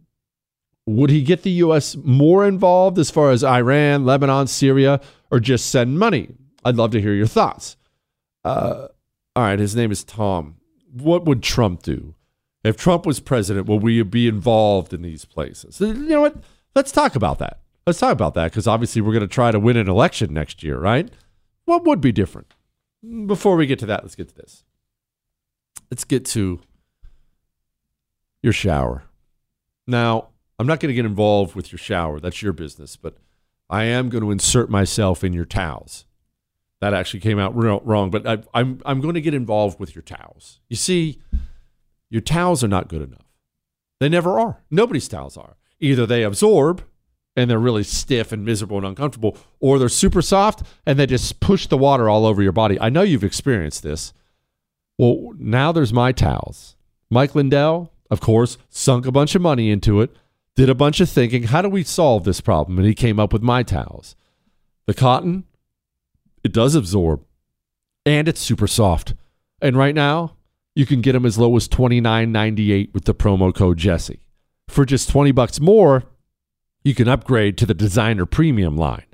would 0.86 1.10
he 1.10 1.22
get 1.22 1.44
the 1.44 1.52
U.S. 1.52 1.96
more 1.96 2.46
involved 2.46 3.00
as 3.00 3.10
far 3.10 3.32
as 3.32 3.44
Iran, 3.44 4.06
Lebanon, 4.06 4.48
Syria, 4.48 5.00
or 5.32 5.40
just 5.40 5.70
send 5.70 5.98
money? 5.98 6.30
I'd 6.64 6.76
love 6.76 6.92
to 6.92 7.02
hear 7.02 7.14
your 7.14 7.28
thoughts. 7.28 7.78
Uh, 8.44 8.88
all 9.36 9.44
right, 9.44 9.60
his 9.60 9.76
name 9.76 9.92
is 9.92 10.04
Tom. 10.04 10.56
What 10.92 11.26
would 11.26 11.44
Trump 11.44 11.84
do? 11.84 12.16
If 12.64 12.76
Trump 12.78 13.06
was 13.06 13.20
president, 13.20 13.68
will 13.68 13.80
we 13.80 14.02
be 14.04 14.28
involved 14.28 14.94
in 14.94 15.02
these 15.02 15.26
places? 15.26 15.80
You 15.80 15.94
know 15.94 16.22
what? 16.22 16.38
Let's 16.76 16.92
talk 16.92 17.16
about 17.16 17.40
that. 17.40 17.60
Let's 17.86 18.00
talk 18.00 18.12
about 18.12 18.34
that 18.34 18.52
because 18.52 18.68
obviously 18.68 19.02
we're 19.02 19.14
going 19.14 19.22
to 19.22 19.28
try 19.28 19.52
to 19.52 19.60
win 19.60 19.78
an 19.78 19.88
election 19.88 20.34
next 20.34 20.64
year, 20.64 20.78
right? 20.78 21.10
What 21.66 21.86
would 21.86 22.02
be 22.02 22.12
different? 22.12 22.54
Before 23.26 23.56
we 23.56 23.68
get 23.68 23.80
to 23.80 23.86
that, 23.86 24.04
let's 24.04 24.16
get 24.16 24.30
to 24.30 24.36
this. 24.36 24.64
Let's 25.92 26.04
get 26.04 26.26
to 26.26 26.60
your 28.42 28.54
shower. 28.54 29.04
Now, 29.86 30.30
I'm 30.60 30.68
not 30.68 30.80
going 30.80 30.90
to 30.90 30.96
get 30.96 31.06
involved 31.06 31.56
with 31.56 31.72
your 31.72 31.80
shower. 31.80 32.20
That's 32.20 32.42
your 32.42 32.54
business, 32.54 32.96
but 32.96 33.18
I 33.70 33.84
am 33.84 34.10
going 34.10 34.24
to 34.24 34.32
insert 34.32 34.70
myself 34.70 35.24
in 35.24 35.32
your 35.32 35.46
towels 35.46 36.07
that 36.82 36.94
actually 36.94 37.20
came 37.20 37.40
out 37.40 37.56
wrong. 37.56 38.10
But 38.10 38.28
I, 38.28 38.38
I'm 38.54 38.82
I'm 38.86 39.02
going 39.02 39.16
to 39.16 39.22
get 39.22 39.34
involved 39.34 39.80
with 39.80 39.96
your 39.96 40.04
towels. 40.04 40.60
You 40.70 40.76
see, 40.76 41.20
your 42.10 42.22
towels 42.22 42.64
are 42.64 42.68
not 42.68 42.88
good 42.88 43.02
enough. 43.02 43.26
They 44.00 44.10
never 44.10 44.40
are. 44.40 44.64
Nobody's 44.70 45.08
towels 45.08 45.38
are. 45.38 45.58
Either 45.80 46.06
they 46.06 46.24
absorb 46.24 46.84
and 47.36 47.50
they're 47.50 47.60
really 47.60 47.84
stiff 47.84 48.32
and 48.32 48.44
miserable 48.44 48.78
and 48.78 48.86
uncomfortable, 48.86 49.38
or 49.60 49.78
they're 49.78 49.90
super 49.90 50.22
soft 50.22 50.64
and 50.86 50.98
they 50.98 51.06
just 51.06 51.40
push 51.40 51.68
the 51.68 51.78
water 51.78 52.10
all 52.10 52.26
over 52.26 52.42
your 52.42 52.52
body. 52.52 52.80
I 52.80 52.90
know 52.90 53.04
you've 53.04 53.24
experienced 53.24 53.84
this. 53.84 54.14
Well, 54.98 55.34
now 55.38 55.72
there's 55.72 55.94
my 55.94 56.12
towels. 56.12 56.76
Mike 57.10 57.36
Lindell, 57.36 57.92
of 58.10 58.20
course, 58.20 58.58
sunk 58.70 59.06
a 59.06 59.12
bunch 59.12 59.36
of 59.36 59.42
money 59.42 59.70
into 59.70 60.02
it, 60.02 60.16
did 60.56 60.70
a 60.70 60.76
bunch 60.76 61.00
of 61.00 61.10
thinking. 61.10 61.44
How 61.44 61.62
do 61.62 61.70
we 61.70 61.84
solve 61.84 62.24
this 62.24 62.42
problem? 62.42 62.80
And 62.80 62.88
he 62.88 62.96
came 62.96 63.20
up 63.20 63.32
with 63.32 63.44
my 63.44 63.62
towels. 63.62 64.16
The 64.88 64.96
cotton 64.96 65.44
it 66.48 66.54
does 66.54 66.74
absorb, 66.76 67.24
and 68.06 68.28
it's 68.28 68.40
super 68.40 68.68
soft. 68.68 69.14
And 69.62 69.78
right 69.78 69.94
now, 69.94 70.38
you 70.76 70.86
can 70.86 71.02
get 71.02 71.12
them 71.12 71.26
as 71.26 71.38
low 71.38 71.56
as 71.58 71.68
twenty 71.68 72.00
nine 72.00 72.32
ninety 72.32 72.72
eight 72.72 72.94
with 72.94 73.04
the 73.04 73.14
promo 73.14 73.54
code 73.54 73.78
Jesse. 73.78 74.22
For 74.70 74.86
just 74.86 75.10
20 75.10 75.32
bucks 75.32 75.60
more, 75.60 76.04
you 76.84 76.94
can 76.94 77.08
upgrade 77.08 77.58
to 77.58 77.66
the 77.66 77.74
designer 77.74 78.26
premium 78.26 78.78
line. 78.78 79.06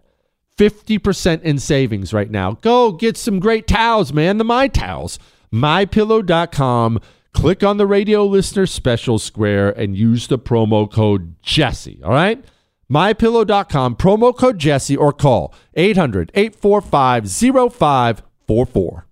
50% 0.57 1.41
in 1.41 1.57
savings 1.57 2.13
right 2.13 2.29
now. 2.29 2.53
Go 2.53 2.91
get 2.91 3.17
some 3.17 3.39
great 3.39 3.67
towels, 3.67 4.13
man. 4.13 4.37
The 4.37 4.43
My 4.43 4.67
Towels. 4.67 5.17
MyPillow.com. 5.51 6.99
Click 7.33 7.63
on 7.63 7.77
the 7.77 7.87
radio 7.87 8.25
listener 8.25 8.65
special 8.67 9.17
square 9.17 9.69
and 9.71 9.97
use 9.97 10.27
the 10.27 10.37
promo 10.37 10.91
code 10.91 11.35
Jesse. 11.41 12.01
All 12.03 12.11
right? 12.11 12.43
mypillow.com, 12.93 13.95
promo 13.95 14.35
code 14.35 14.59
Jesse, 14.59 14.95
or 14.95 15.11
call 15.11 15.53
800 15.73 16.31
845 16.35 17.29
0544. 17.29 19.05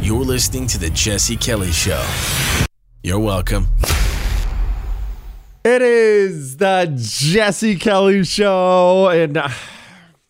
You're 0.00 0.24
listening 0.24 0.66
to 0.68 0.78
The 0.78 0.90
Jesse 0.90 1.36
Kelly 1.36 1.72
Show. 1.72 2.04
You're 3.02 3.18
welcome. 3.18 3.68
It 5.64 5.82
is 5.82 6.56
the 6.56 6.92
Jesse 6.96 7.76
Kelly 7.76 8.24
Show. 8.24 9.08
And 9.08 9.36
uh, 9.36 9.48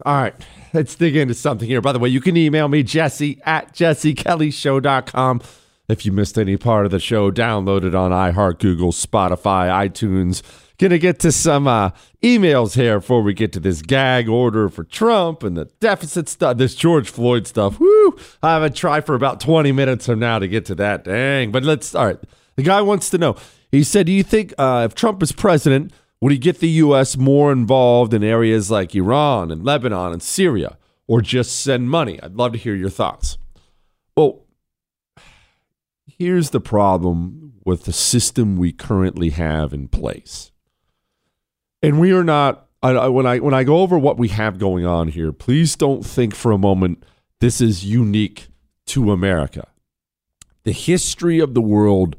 all 0.05 0.15
right, 0.15 0.35
let's 0.73 0.97
dig 0.97 1.17
into 1.17 1.35
something 1.35 1.69
here. 1.69 1.81
By 1.81 1.93
the 1.93 1.99
way, 1.99 2.09
you 2.09 2.21
can 2.21 2.37
email 2.37 2.69
me, 2.69 2.83
jesse 2.83 3.41
at 3.45 3.73
jessekellyshow.com. 3.73 5.41
If 5.89 6.05
you 6.07 6.13
missed 6.13 6.39
any 6.39 6.57
part 6.57 6.85
of 6.85 6.93
the 6.93 7.01
show, 7.01 7.31
download 7.31 7.85
it 7.85 7.95
on 7.95 8.13
iHeart, 8.13 8.61
Google, 8.61 8.93
Spotify, 8.93 9.89
iTunes, 9.89 10.43
Gonna 10.81 10.97
get 10.97 11.19
to 11.19 11.31
some 11.31 11.69
uh, 11.69 11.91
emails 12.23 12.75
here 12.75 13.01
before 13.01 13.21
we 13.21 13.35
get 13.35 13.53
to 13.53 13.61
this 13.61 13.83
gag 13.83 14.31
order 14.31 14.71
for 14.71 14.83
Trump 14.83 15.43
and 15.43 15.55
the 15.55 15.67
deficit 15.79 16.27
stuff, 16.27 16.57
this 16.57 16.75
George 16.75 17.11
Floyd 17.11 17.47
stuff. 17.47 17.79
Woo! 17.79 18.17
I 18.43 18.55
have 18.55 18.63
a 18.63 18.71
try 18.71 19.03
for 19.03 19.15
about 19.15 19.41
20 19.41 19.73
minutes 19.73 20.07
from 20.07 20.21
now 20.21 20.39
to 20.39 20.49
get 20.49 20.65
to 20.65 20.75
that. 20.77 21.05
Dang. 21.05 21.53
But 21.53 21.65
let's 21.65 21.87
start. 21.87 22.25
The 22.57 22.63
guy 22.63 22.81
wants 22.81 23.11
to 23.11 23.19
know. 23.19 23.37
He 23.71 23.85
said, 23.85 24.07
Do 24.07 24.13
you 24.13 24.23
think 24.23 24.55
uh, 24.57 24.89
if 24.89 24.95
Trump 24.95 25.23
is 25.23 25.33
president, 25.33 25.93
would 26.23 26.33
he 26.33 26.39
get 26.39 26.61
the 26.61 26.69
U.S. 26.69 27.15
more 27.15 27.53
involved 27.53 28.15
in 28.15 28.25
areas 28.25 28.71
like 28.71 28.95
Iran 28.95 29.51
and 29.51 29.63
Lebanon 29.63 30.15
and 30.15 30.23
Syria 30.23 30.79
or 31.07 31.21
just 31.21 31.61
send 31.61 31.91
money? 31.91 32.19
I'd 32.23 32.37
love 32.37 32.53
to 32.53 32.59
hear 32.59 32.75
your 32.75 32.89
thoughts. 32.89 33.37
Well, 34.17 34.47
here's 36.07 36.51
the 36.51 36.61
problem 36.61 37.53
with 37.67 37.85
the 37.85 37.93
system 37.93 38.57
we 38.57 38.73
currently 38.73 39.29
have 39.29 39.75
in 39.75 39.87
place 39.87 40.51
and 41.83 42.01
we 42.01 42.13
are 42.13 42.25
not. 42.25 42.67
I, 42.83 42.91
I, 42.91 43.09
when 43.09 43.27
I 43.27 43.39
when 43.39 43.55
I 43.55 43.65
go 43.65 43.79
over 43.79 43.99
what 43.99 44.19
we 44.19 44.29
have 44.29 44.59
going 44.59 44.87
on 44.87 45.09
here, 45.09 45.33
please 45.33 45.77
don't 45.77 46.05
think 46.05 46.35
for 46.35 46.53
a 46.53 46.59
moment 46.59 47.05
this 47.41 47.61
is 47.61 47.85
unique 47.85 48.49
to 48.87 49.13
America. 49.13 49.67
The 50.65 50.73
history 50.73 51.41
of 51.41 51.55
the 51.55 51.61
world 51.61 52.17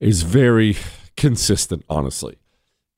is 0.00 0.22
very 0.22 0.76
consistent, 1.16 1.84
honestly. 1.88 2.36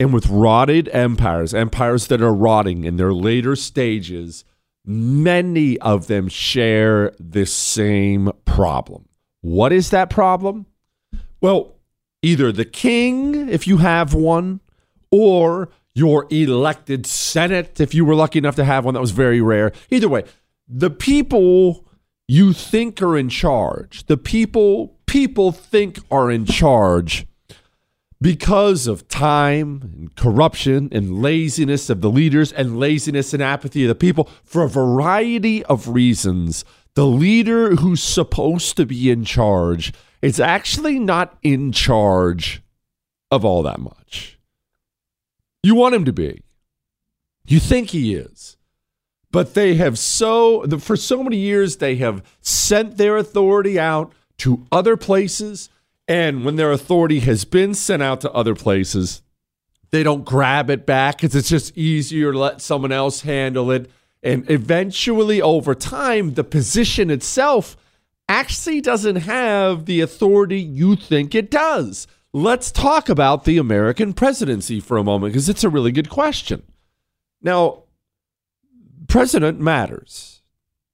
And 0.00 0.12
with 0.12 0.28
rotted 0.28 0.88
empires, 0.90 1.52
empires 1.52 2.07
that 2.07 2.23
are 2.23 2.35
rotting 2.35 2.85
in 2.85 2.97
their 2.97 3.12
later 3.12 3.57
stages, 3.57 4.45
many 4.85 5.78
of 5.81 6.07
them 6.07 6.28
share 6.28 7.12
this 7.19 7.52
same 7.52 8.31
problem. 8.45 9.09
What 9.40 9.73
is 9.73 9.90
that 9.90 10.11
problem? 10.11 10.67
Well, 11.40 11.75
either 12.23 12.52
the 12.52 12.64
king, 12.64 13.49
if 13.49 13.67
you 13.67 13.78
have 13.78 14.14
one, 14.14 14.61
or 15.11 15.69
your 15.99 16.26
elected 16.31 17.07
Senate, 17.07 17.81
if 17.81 17.93
you 17.93 18.05
were 18.05 18.14
lucky 18.14 18.38
enough 18.38 18.57
to 18.57 18.64
have 18.64 18.85
one 18.85 18.95
that 18.95 19.00
was 19.00 19.11
very 19.11 19.40
rare. 19.40 19.73
Either 19.90 20.09
way, 20.09 20.25
the 20.69 20.90
people 20.90 21.85
you 22.28 22.52
think 22.52 23.02
are 23.02 23.19
in 23.19 23.28
charge, 23.28 24.07
the 24.07 24.17
people 24.17 24.99
people 25.07 25.50
think 25.52 25.99
are 26.11 26.31
in 26.31 26.45
charge 26.45 27.26
because 28.21 28.87
of 28.87 29.09
time 29.09 29.81
and 29.83 30.14
corruption 30.17 30.88
and 30.93 31.23
laziness 31.23 31.88
of 31.88 32.00
the 32.00 32.11
leaders 32.11 32.52
and 32.52 32.78
laziness 32.78 33.33
and 33.33 33.43
apathy 33.43 33.85
of 33.85 33.88
the 33.88 33.95
people 33.95 34.28
for 34.45 34.62
a 34.62 34.69
variety 34.69 35.64
of 35.64 35.88
reasons 35.88 36.64
the 36.95 37.07
leader 37.07 37.76
who's 37.76 38.02
supposed 38.02 38.76
to 38.76 38.85
be 38.85 39.11
in 39.11 39.25
charge 39.25 39.93
is 40.21 40.40
actually 40.40 40.99
not 40.99 41.38
in 41.43 41.71
charge 41.71 42.61
of 43.31 43.45
all 43.45 43.62
that 43.62 43.78
much 43.78 44.38
you 45.69 45.75
want 45.75 45.95
him 45.95 46.07
to 46.07 46.15
be. 46.15 46.43
You 47.47 47.61
think 47.61 47.91
he 47.91 48.15
is. 48.15 48.57
But 49.31 49.53
they 49.53 49.75
have 49.75 49.99
so, 49.99 50.67
for 50.79 50.97
so 50.97 51.23
many 51.23 51.37
years, 51.37 51.77
they 51.77 51.97
have 51.97 52.25
sent 52.41 52.97
their 52.97 53.19
authority 53.19 53.79
out 53.79 54.11
to 54.39 54.67
other 54.73 54.97
places. 54.97 55.69
And 56.09 56.43
when 56.43 56.57
their 56.57 56.73
authority 56.73 57.21
has 57.21 57.45
been 57.45 57.75
sent 57.75 58.03
out 58.03 58.23
to 58.23 58.33
other 58.33 58.55
places, 58.55 59.21
they 59.91 60.03
don't 60.03 60.25
grab 60.25 60.71
it 60.71 60.87
back 60.87 61.19
because 61.19 61.35
it's 61.35 61.51
just 61.51 61.77
easier 61.77 62.33
to 62.33 62.39
let 62.39 62.63
someone 62.63 62.93
else 62.93 63.21
handle 63.21 63.71
it. 63.71 63.91
And 64.23 64.51
eventually, 64.51 65.43
over 65.43 65.75
time, 65.75 66.33
the 66.33 66.45
position 66.45 67.11
itself 67.11 67.77
actually 68.27 68.81
doesn't 68.81 69.17
have 69.17 69.85
the 69.85 70.01
authority 70.01 70.61
you 70.61 70.97
think 70.97 71.35
it 71.35 71.51
does. 71.51 72.07
Let's 72.32 72.70
talk 72.70 73.08
about 73.08 73.44
the 73.44 73.58
American 73.58 74.12
presidency 74.12 74.80
for 74.80 74.99
a 74.99 75.04
moment 75.04 75.32
because 75.32 75.49
it's 75.49 75.64
a 75.64 75.68
really 75.68 75.92
good 75.92 76.11
question. 76.11 76.62
Now, 77.40 77.85
president 79.08 79.61
matters. 79.61 80.42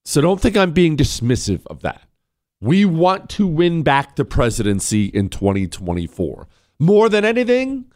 So 0.04 0.20
don't 0.20 0.40
think 0.40 0.56
I'm 0.56 0.72
being 0.72 0.96
dismissive 0.96 1.66
of 1.66 1.80
that. 1.80 2.02
We 2.60 2.84
want 2.84 3.28
to 3.30 3.46
win 3.46 3.82
back 3.82 4.16
the 4.16 4.24
presidency 4.24 5.06
in 5.06 5.28
2024. 5.28 6.48
More 6.78 7.08
than 7.08 7.24
anything, 7.24 7.86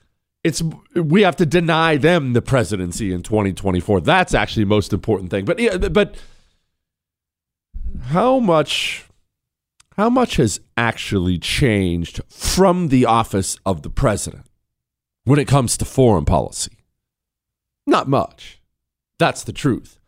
it's 0.44 0.62
we 0.94 1.22
have 1.22 1.36
to 1.36 1.46
deny 1.46 1.96
them 1.96 2.32
the 2.32 2.42
presidency 2.42 3.12
in 3.12 3.22
2024. 3.22 4.00
That's 4.00 4.34
actually 4.34 4.64
the 4.64 4.68
most 4.68 4.92
important 4.92 5.30
thing. 5.30 5.44
But 5.44 5.58
yeah, 5.58 5.76
but 5.76 6.16
how 8.04 8.38
much 8.38 9.07
how 9.98 10.08
much 10.08 10.36
has 10.36 10.60
actually 10.76 11.38
changed 11.38 12.20
from 12.28 12.86
the 12.88 13.04
office 13.04 13.58
of 13.66 13.82
the 13.82 13.90
president 13.90 14.46
when 15.24 15.40
it 15.40 15.48
comes 15.48 15.76
to 15.76 15.84
foreign 15.84 16.24
policy? 16.24 16.78
Not 17.84 18.08
much. 18.08 18.62
That's 19.18 19.42
the 19.42 19.52
truth. 19.52 19.98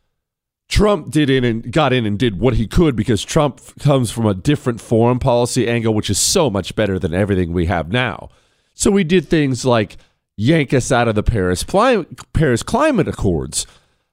Trump 0.69 1.11
did 1.11 1.29
in 1.29 1.43
and 1.43 1.73
got 1.73 1.93
in 1.93 2.07
and 2.07 2.17
did 2.17 2.39
what 2.39 2.55
he 2.55 2.69
could 2.69 2.95
because 2.95 3.25
Trump 3.25 3.61
comes 3.81 4.13
from 4.13 4.27
a 4.27 4.35
different 4.35 4.81
foreign 4.81 5.19
policy 5.19 5.67
angle, 5.67 5.93
which 5.93 6.09
is 6.09 6.19
so 6.19 6.49
much 6.49 6.77
better 6.77 6.97
than 6.97 7.13
everything 7.13 7.53
we 7.53 7.67
have 7.67 7.91
now. 7.91 8.29
So 8.75 8.93
we 8.93 9.03
did 9.03 9.27
things 9.27 9.65
like 9.65 9.97
yank 10.37 10.73
us 10.73 10.93
out 10.93 11.09
of 11.09 11.17
the 11.17 11.25
Paris, 11.25 11.65
Paris 11.65 12.63
Climate 12.63 13.09
Accords, 13.09 13.67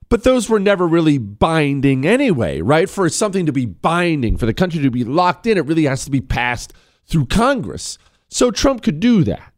but 0.09 0.23
those 0.23 0.49
were 0.49 0.59
never 0.59 0.87
really 0.87 1.17
binding 1.17 2.05
anyway, 2.05 2.61
right? 2.61 2.89
For 2.89 3.09
something 3.09 3.45
to 3.45 3.51
be 3.51 3.65
binding, 3.65 4.37
for 4.37 4.45
the 4.45 4.53
country 4.53 4.81
to 4.81 4.91
be 4.91 5.03
locked 5.03 5.45
in, 5.47 5.57
it 5.57 5.65
really 5.65 5.85
has 5.85 6.05
to 6.05 6.11
be 6.11 6.21
passed 6.21 6.73
through 7.05 7.25
Congress. 7.25 7.97
So 8.29 8.51
Trump 8.51 8.83
could 8.83 8.99
do 8.99 9.23
that. 9.23 9.53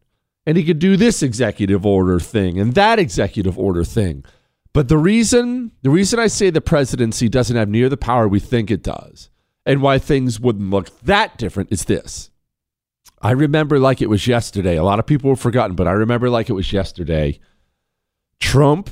And 0.46 0.58
he 0.58 0.64
could 0.64 0.80
do 0.80 0.98
this 0.98 1.22
executive 1.22 1.86
order 1.86 2.20
thing 2.20 2.60
and 2.60 2.74
that 2.74 2.98
executive 2.98 3.60
order 3.60 3.84
thing. 3.84 4.26
But 4.74 4.88
the 4.88 4.98
reason, 4.98 5.72
the 5.84 5.90
reason 5.90 6.20
I 6.20 6.28
say 6.28 6.50
the 6.50 6.62
presidency 6.62 7.30
doesn't 7.30 7.56
have 7.56 7.70
near 7.70 7.90
the 7.90 7.98
power 7.98 8.28
we 8.28 8.40
think 8.40 8.72
it 8.72 8.84
does, 8.84 9.30
and 9.66 9.82
why 9.82 10.00
things 10.00 10.40
wouldn't 10.40 10.70
look 10.70 11.00
that 11.02 11.38
different 11.38 11.72
is 11.72 11.86
this. 11.86 12.32
I 13.22 13.32
remember 13.32 13.80
like 13.80 14.02
it 14.02 14.10
was 14.10 14.28
yesterday. 14.28 14.78
A 14.78 14.84
lot 14.84 15.00
of 15.00 15.06
people 15.06 15.32
have 15.32 15.40
forgotten, 15.40 15.76
but 15.76 15.88
I 15.88 15.92
remember 15.92 16.30
like 16.30 16.50
it 16.50 16.54
was 16.54 16.72
yesterday. 16.72 17.40
Trump 18.40 18.90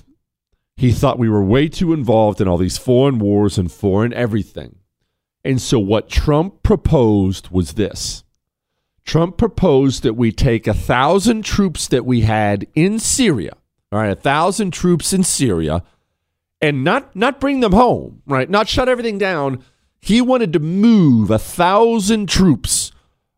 he 0.77 0.91
thought 0.91 1.17
we 1.17 1.27
were 1.27 1.43
way 1.43 1.67
too 1.67 1.91
involved 1.91 2.39
in 2.39 2.47
all 2.47 2.57
these 2.57 2.77
foreign 2.77 3.17
wars 3.17 3.57
and 3.57 3.71
foreign 3.71 4.13
everything. 4.13 4.75
And 5.43 5.59
so 5.59 5.79
what 5.79 6.07
Trump 6.07 6.61
proposed 6.61 7.49
was 7.49 7.73
this. 7.73 8.23
Trump 9.03 9.37
proposed 9.37 10.03
that 10.03 10.13
we 10.13 10.31
take 10.31 10.67
a 10.67 10.73
thousand 10.73 11.43
troops 11.43 11.87
that 11.87 12.05
we 12.05 12.21
had 12.21 12.67
in 12.75 12.99
Syria, 12.99 13.53
all 13.91 13.99
right, 13.99 14.11
a 14.11 14.15
thousand 14.15 14.71
troops 14.71 15.13
in 15.13 15.23
Syria, 15.23 15.81
and 16.61 16.83
not 16.83 17.15
not 17.15 17.39
bring 17.39 17.61
them 17.61 17.71
home, 17.71 18.21
right? 18.25 18.49
Not 18.49 18.67
shut 18.67 18.89
everything 18.89 19.17
down. 19.17 19.63
He 19.99 20.21
wanted 20.21 20.53
to 20.53 20.59
move 20.59 21.31
a 21.31 21.39
thousand 21.39 22.29
troops 22.29 22.91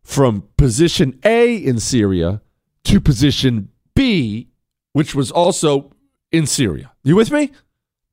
from 0.03 0.43
position 0.57 1.19
A 1.23 1.55
in 1.55 1.79
Syria 1.79 2.41
to 2.85 2.99
position 2.99 3.69
B, 3.93 4.49
which 4.93 5.13
was 5.13 5.29
also 5.29 5.93
in 6.31 6.45
Syria. 6.45 6.91
You 7.03 7.15
with 7.15 7.31
me? 7.31 7.51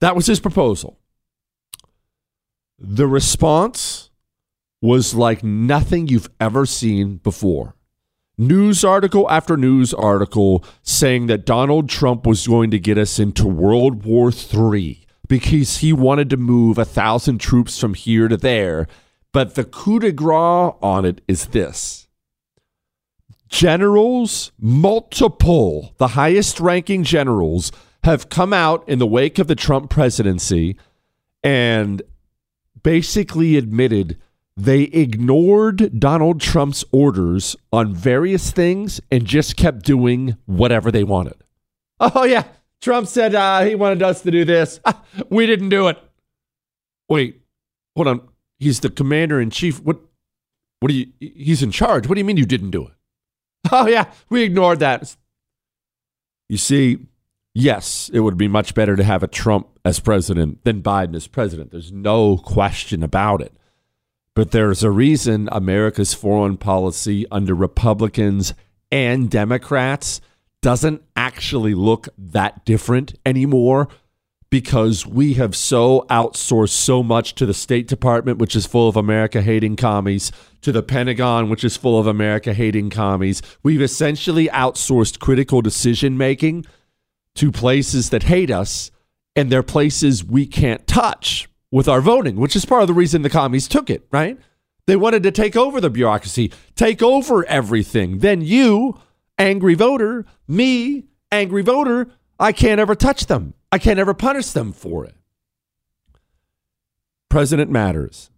That 0.01 0.17
was 0.17 0.27
his 0.27 0.41
proposal. 0.41 0.99
The 2.79 3.07
response 3.07 4.11
was 4.83 5.15
like 5.15 5.43
nothing 5.43 6.09
you've 6.09 6.31
ever 6.39 6.67
seen 6.67 7.17
before. 7.17 7.75
News 8.39 8.85
article 8.85 9.29
after 9.31 9.57
news 9.57 9.95
article 9.95 10.63
saying 10.83 11.27
that 11.27 11.47
Donald 11.47 11.89
Trump 11.89 12.27
was 12.27 12.47
going 12.47 12.71
to 12.71 12.79
get 12.79 12.99
us 12.99 13.19
into 13.19 13.47
World 13.47 14.05
War 14.05 14.31
III 14.31 15.07
because 15.27 15.79
he 15.79 15.93
wanted 15.93 16.29
to 16.31 16.37
move 16.37 16.77
a 16.77 16.85
thousand 16.85 17.39
troops 17.39 17.79
from 17.79 17.95
here 17.95 18.29
to 18.29 18.37
there. 18.37 18.87
But 19.33 19.55
the 19.55 19.65
coup 19.65 19.99
de 19.99 20.13
grace 20.13 20.75
on 20.83 21.07
it 21.07 21.23
is 21.27 21.47
this 21.47 22.07
generals, 23.49 24.53
multiple, 24.59 25.95
the 25.99 26.09
highest 26.09 26.61
ranking 26.61 27.05
generals, 27.05 27.73
have 28.07 28.29
come 28.29 28.53
out 28.53 28.89
in 28.89 29.01
the 29.01 29.07
wake 29.07 29.41
of 29.41 29.49
the 29.49 29.57
Trump 29.57 29.91
presidency 29.91 30.77
and 31.43 32.03
basically 32.81 33.57
admitted 33.57 34.17
they 34.57 34.83
ignored 34.83 35.99
Donald 35.99 36.41
Trump's 36.41 36.85
orders 36.93 37.57
on 37.73 37.93
various 37.93 38.53
things 38.53 39.01
and 39.11 39.27
just 39.27 39.57
kept 39.57 39.85
doing 39.85 40.37
whatever 40.47 40.93
they 40.93 41.03
wanted. 41.03 41.35
Oh, 41.99 42.23
yeah. 42.23 42.45
Trump 42.81 43.09
said 43.09 43.35
uh, 43.35 43.65
he 43.65 43.75
wanted 43.75 44.05
us 44.05 44.23
to 44.23 44.31
do 44.31 44.45
this. 44.45 44.79
we 45.29 45.47
didn't 45.47 45.71
do 45.71 45.89
it. 45.89 45.99
Wait, 47.09 47.43
hold 47.97 48.07
on. 48.07 48.29
He's 48.61 48.81
the 48.81 48.91
commander 48.91 49.41
in 49.41 49.51
chief. 49.51 49.81
What? 49.81 49.99
What 50.79 50.91
do 50.91 50.95
you? 50.95 51.07
He's 51.19 51.63
in 51.63 51.73
charge. 51.73 52.07
What 52.07 52.15
do 52.15 52.21
you 52.21 52.25
mean 52.25 52.37
you 52.37 52.47
didn't 52.47 52.71
do 52.71 52.87
it? 52.87 52.93
Oh 53.73 53.89
yeah, 53.89 54.13
we 54.29 54.43
ignored 54.43 54.79
that. 54.79 55.17
You 56.49 56.59
see, 56.59 56.99
yes, 57.57 58.11
it 58.13 58.21
would 58.21 58.37
be 58.37 58.49
much 58.49 58.75
better 58.75 58.97
to 58.97 59.03
have 59.03 59.23
a 59.23 59.29
Trump 59.29 59.67
as 59.85 59.99
president 59.99 60.63
than 60.65 60.83
Biden 60.83 61.17
as 61.17 61.27
president. 61.27 61.71
There's 61.71 61.91
no 61.91 62.37
question 62.37 63.03
about 63.03 63.41
it. 63.41 63.53
But 64.35 64.51
there's 64.51 64.83
a 64.83 64.91
reason 64.91 65.49
America's 65.51 66.13
foreign 66.13 66.59
policy 66.59 67.25
under 67.31 67.55
Republicans 67.55 68.53
and 68.93 69.31
Democrats 69.31 70.21
doesn't 70.61 71.03
actually 71.17 71.75
look 71.75 72.09
that 72.19 72.65
different 72.67 73.15
anymore 73.25 73.89
because 74.51 75.07
we 75.07 75.35
have 75.35 75.57
so 75.57 76.07
outsourced 76.11 76.69
so 76.69 77.03
much 77.03 77.35
to 77.37 77.47
the 77.47 77.55
State 77.55 77.89
Department, 77.89 78.39
which 78.39 78.55
is 78.55 78.67
full 78.67 78.89
of 78.89 78.97
America 78.97 79.41
hating 79.41 79.77
commies, 79.77 80.31
to 80.61 80.73
the 80.73 80.83
Pentagon, 80.83 81.49
which 81.49 81.65
is 81.65 81.77
full 81.77 81.99
of 81.99 82.07
America 82.07 82.53
hating 82.53 82.91
commies. 82.91 83.41
We've 83.63 83.83
essentially 83.83 84.49
outsourced 84.49 85.19
critical 85.19 85.63
decision 85.63 86.19
making 86.19 86.67
to 87.37 87.53
places 87.53 88.11
that 88.11 88.25
hate 88.25 88.51
us, 88.51 88.91
and 89.35 89.51
they're 89.51 89.63
places 89.63 90.25
we 90.25 90.47
can't 90.47 90.87
touch 90.87 91.49
with 91.71 91.89
our 91.89 92.01
voting, 92.01 92.37
which 92.37 92.57
is 92.57 92.65
part 92.65 92.83
of 92.83 92.89
the 92.89 92.95
reason 92.95 93.23
the 93.23 93.31
commies 93.31 93.69
took 93.69 93.91
it, 93.91 94.07
right? 94.11 94.39
They 94.87 94.97
wanted 94.97 95.23
to 95.25 95.31
take 95.33 95.57
over 95.57 95.81
the 95.81 95.91
bureaucracy, 95.91 96.53
take 96.75 97.03
over 97.03 97.45
everything. 97.47 98.19
Then 98.21 98.41
you, 98.41 98.99
angry 99.39 99.75
voter, 99.75 100.25
me, 100.47 101.07
angry 101.33 101.63
voter, 101.63 102.09
I 102.39 102.53
can't 102.53 102.81
ever 102.81 102.95
touch 102.95 103.27
them. 103.27 103.55
I 103.73 103.79
can't 103.79 103.99
ever 103.99 104.15
punish 104.15 104.51
them 104.51 104.73
for 104.73 105.05
it. 105.05 105.15
President 107.29 107.71
matters. 107.71 108.31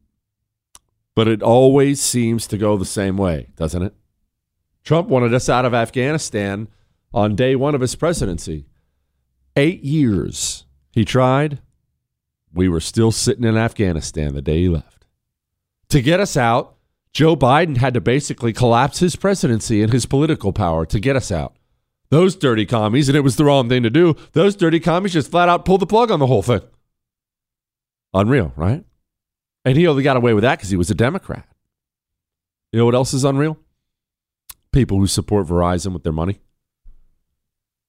but 1.18 1.26
it 1.26 1.42
always 1.42 2.00
seems 2.00 2.46
to 2.46 2.56
go 2.56 2.76
the 2.76 2.84
same 2.84 3.16
way, 3.16 3.48
doesn't 3.56 3.82
it? 3.82 3.92
Trump 4.84 5.08
wanted 5.08 5.34
us 5.34 5.48
out 5.48 5.64
of 5.64 5.74
Afghanistan 5.74 6.68
on 7.12 7.34
day 7.34 7.56
one 7.56 7.74
of 7.74 7.80
his 7.80 7.96
presidency. 7.96 8.66
Eight 9.58 9.82
years 9.82 10.66
he 10.92 11.04
tried. 11.04 11.58
We 12.54 12.68
were 12.68 12.78
still 12.78 13.10
sitting 13.10 13.42
in 13.42 13.56
Afghanistan 13.56 14.32
the 14.32 14.40
day 14.40 14.60
he 14.60 14.68
left. 14.68 15.04
To 15.88 16.00
get 16.00 16.20
us 16.20 16.36
out, 16.36 16.76
Joe 17.12 17.34
Biden 17.34 17.78
had 17.78 17.92
to 17.94 18.00
basically 18.00 18.52
collapse 18.52 19.00
his 19.00 19.16
presidency 19.16 19.82
and 19.82 19.92
his 19.92 20.06
political 20.06 20.52
power 20.52 20.86
to 20.86 21.00
get 21.00 21.16
us 21.16 21.32
out. 21.32 21.56
Those 22.08 22.36
dirty 22.36 22.66
commies, 22.66 23.08
and 23.08 23.16
it 23.16 23.22
was 23.22 23.34
the 23.34 23.44
wrong 23.44 23.68
thing 23.68 23.82
to 23.82 23.90
do, 23.90 24.14
those 24.30 24.54
dirty 24.54 24.78
commies 24.78 25.14
just 25.14 25.32
flat 25.32 25.48
out 25.48 25.64
pulled 25.64 25.80
the 25.80 25.86
plug 25.86 26.12
on 26.12 26.20
the 26.20 26.28
whole 26.28 26.42
thing. 26.42 26.62
Unreal, 28.14 28.52
right? 28.54 28.84
And 29.64 29.76
he 29.76 29.88
only 29.88 30.04
got 30.04 30.16
away 30.16 30.34
with 30.34 30.42
that 30.42 30.58
because 30.58 30.70
he 30.70 30.76
was 30.76 30.90
a 30.90 30.94
Democrat. 30.94 31.48
You 32.70 32.78
know 32.78 32.86
what 32.86 32.94
else 32.94 33.12
is 33.12 33.24
unreal? 33.24 33.58
People 34.70 34.98
who 34.98 35.08
support 35.08 35.48
Verizon 35.48 35.92
with 35.94 36.04
their 36.04 36.12
money. 36.12 36.38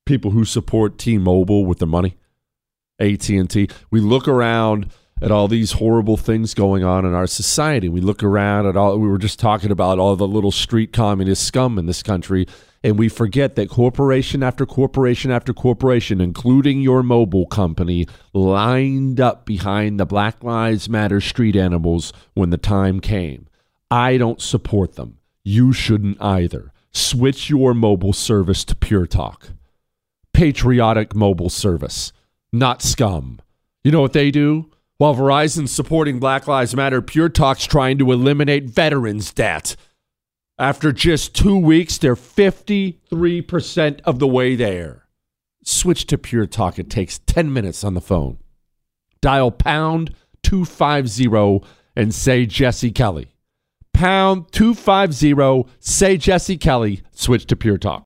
People 0.10 0.32
who 0.32 0.44
support 0.44 0.98
T-Mobile 0.98 1.68
with 1.68 1.78
their 1.78 1.88
money. 1.88 2.18
AT&T. 3.00 3.70
We 3.92 4.00
look 4.00 4.28
around 4.28 4.90
at 5.22 5.30
all 5.30 5.48
these 5.48 5.74
horrible 5.74 6.18
things 6.18 6.56
going 6.56 6.84
on 6.84 7.06
in 7.06 7.14
our 7.14 7.28
society. 7.28 7.90
We 7.90 8.02
look 8.02 8.24
around 8.24 8.66
at 8.66 8.76
all 8.76 8.98
we 8.98 9.08
were 9.08 9.20
just 9.20 9.38
talking 9.38 9.70
about 9.70 10.00
all 10.00 10.16
the 10.16 10.28
little 10.28 10.50
street 10.50 10.92
communist 10.94 11.46
scum 11.46 11.78
in 11.78 11.86
this 11.86 12.02
country 12.02 12.48
and 12.84 12.98
we 12.98 13.08
forget 13.08 13.54
that 13.56 13.70
corporation 13.70 14.42
after 14.42 14.66
corporation 14.66 15.30
after 15.30 15.54
corporation 15.54 16.20
including 16.20 16.82
your 16.82 17.04
mobile 17.04 17.46
company 17.46 18.08
lined 18.34 19.22
up 19.22 19.46
behind 19.46 20.00
the 20.00 20.08
Black 20.08 20.44
Lives 20.44 20.90
Matter 20.90 21.22
street 21.22 21.56
animals 21.56 22.14
when 22.34 22.50
the 22.50 22.58
time 22.58 23.00
came. 23.00 23.48
I 23.92 24.18
don't 24.18 24.42
support 24.42 24.96
them. 24.96 25.20
You 25.44 25.72
shouldn't 25.72 26.20
either. 26.20 26.74
Switch 26.90 27.48
your 27.52 27.76
mobile 27.76 28.14
service 28.14 28.66
to 28.66 28.76
Pure 28.76 29.06
Talk. 29.06 29.52
Patriotic 30.40 31.14
mobile 31.14 31.50
service, 31.50 32.14
not 32.54 32.82
scum. 32.82 33.42
You 33.84 33.92
know 33.92 34.00
what 34.00 34.14
they 34.14 34.32
do? 34.32 34.72
While 34.98 35.14
Verizon's 35.14 35.70
supporting 35.70 36.18
Black 36.18 36.48
Lives 36.48 36.74
Matter, 36.74 37.02
Pure 37.02 37.28
Talk's 37.32 37.66
trying 37.66 37.98
to 37.98 38.14
eliminate 38.14 38.64
veterans' 38.64 39.34
debt. 39.34 39.76
After 40.58 40.94
just 40.94 41.36
two 41.36 41.58
weeks, 41.58 41.98
they're 41.98 42.16
53% 42.16 44.00
of 44.06 44.20
the 44.20 44.28
way 44.30 44.56
there. 44.56 45.10
Switch 45.66 46.08
to 46.08 46.18
Pure 46.18 46.48
Talk. 46.48 46.80
It 46.80 46.90
takes 46.90 47.20
10 47.20 47.52
minutes 47.52 47.84
on 47.84 47.94
the 47.94 48.00
phone. 48.00 48.38
Dial 49.22 49.52
pound 49.52 50.16
250 50.44 51.68
and 51.98 52.16
say 52.16 52.46
Jesse 52.46 52.92
Kelly. 52.92 53.34
Pound 53.94 54.54
250, 54.54 55.70
say 55.82 56.16
Jesse 56.16 56.58
Kelly. 56.58 57.02
Switch 57.12 57.46
to 57.48 57.58
Pure 57.58 57.80
Talk. 57.80 58.06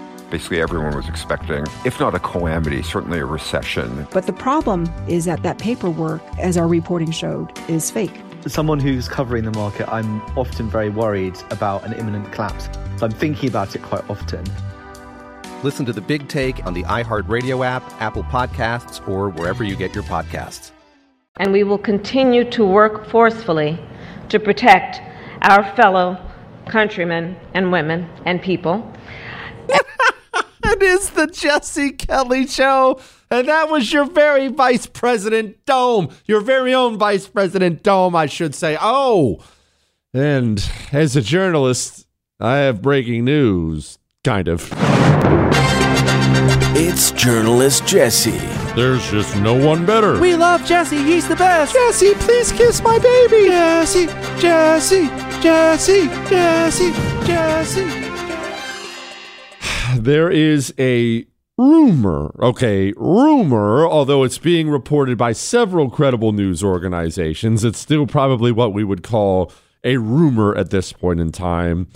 Basically, 0.31 0.61
everyone 0.61 0.95
was 0.95 1.09
expecting, 1.09 1.65
if 1.83 1.99
not 1.99 2.15
a 2.15 2.19
calamity, 2.19 2.81
certainly 2.83 3.19
a 3.19 3.25
recession. 3.25 4.07
But 4.11 4.27
the 4.27 4.33
problem 4.33 4.89
is 5.05 5.25
that 5.25 5.43
that 5.43 5.59
paperwork, 5.59 6.21
as 6.39 6.55
our 6.55 6.69
reporting 6.69 7.11
showed, 7.11 7.51
is 7.69 7.91
fake. 7.91 8.17
As 8.45 8.53
someone 8.53 8.79
who's 8.79 9.09
covering 9.09 9.43
the 9.43 9.51
market, 9.51 9.91
I'm 9.91 10.21
often 10.37 10.69
very 10.69 10.89
worried 10.89 11.37
about 11.51 11.83
an 11.83 11.91
imminent 11.91 12.31
collapse. 12.31 12.69
So 12.95 13.07
I'm 13.07 13.11
thinking 13.11 13.49
about 13.49 13.75
it 13.75 13.81
quite 13.81 14.09
often. 14.09 14.45
Listen 15.63 15.85
to 15.85 15.91
the 15.91 15.99
big 15.99 16.29
take 16.29 16.65
on 16.65 16.73
the 16.73 16.83
iHeartRadio 16.83 17.65
app, 17.65 17.83
Apple 18.01 18.23
Podcasts, 18.23 19.05
or 19.09 19.29
wherever 19.31 19.65
you 19.65 19.75
get 19.75 19.93
your 19.93 20.05
podcasts. 20.05 20.71
And 21.39 21.51
we 21.51 21.63
will 21.63 21.77
continue 21.77 22.49
to 22.51 22.65
work 22.65 23.05
forcefully 23.09 23.77
to 24.29 24.39
protect 24.39 25.01
our 25.41 25.75
fellow 25.75 26.17
countrymen 26.67 27.35
and 27.53 27.69
women 27.69 28.09
and 28.25 28.41
people. 28.41 28.89
It 30.81 30.85
is 30.85 31.11
the 31.11 31.27
Jesse 31.27 31.91
Kelly 31.91 32.47
Show. 32.47 32.99
And 33.29 33.47
that 33.47 33.69
was 33.69 33.93
your 33.93 34.05
very 34.05 34.47
Vice 34.49 34.85
President 34.85 35.65
Dome, 35.65 36.09
your 36.25 36.41
very 36.41 36.73
own 36.73 36.97
Vice 36.97 37.27
President 37.27 37.83
Dome, 37.83 38.15
I 38.15 38.25
should 38.25 38.53
say. 38.53 38.77
Oh, 38.79 39.43
and 40.13 40.69
as 40.91 41.15
a 41.15 41.21
journalist, 41.21 42.07
I 42.39 42.57
have 42.57 42.81
breaking 42.81 43.23
news, 43.23 43.99
kind 44.25 44.49
of. 44.49 44.69
It's 46.73 47.11
journalist 47.11 47.85
Jesse. 47.85 48.31
There's 48.75 49.09
just 49.09 49.35
no 49.37 49.53
one 49.53 49.85
better. 49.85 50.19
We 50.19 50.35
love 50.35 50.65
Jesse. 50.65 50.97
He's 50.97 51.27
the 51.27 51.35
best. 51.35 51.73
Jesse, 51.73 52.13
please 52.15 52.51
kiss 52.51 52.81
my 52.81 52.97
baby. 52.99 53.47
Jesse, 53.47 54.07
Jesse, 54.41 55.07
Jesse, 55.41 56.07
Jesse, 56.29 56.91
Jesse. 57.25 58.10
There 59.97 60.29
is 60.31 60.73
a 60.79 61.25
rumor, 61.57 62.33
okay, 62.39 62.93
rumor, 62.97 63.85
although 63.85 64.23
it's 64.23 64.37
being 64.37 64.69
reported 64.69 65.17
by 65.17 65.31
several 65.33 65.89
credible 65.89 66.31
news 66.31 66.63
organizations, 66.63 67.63
it's 67.63 67.79
still 67.79 68.07
probably 68.07 68.51
what 68.51 68.73
we 68.73 68.83
would 68.83 69.03
call 69.03 69.51
a 69.83 69.97
rumor 69.97 70.55
at 70.55 70.69
this 70.69 70.93
point 70.93 71.19
in 71.19 71.31
time 71.31 71.87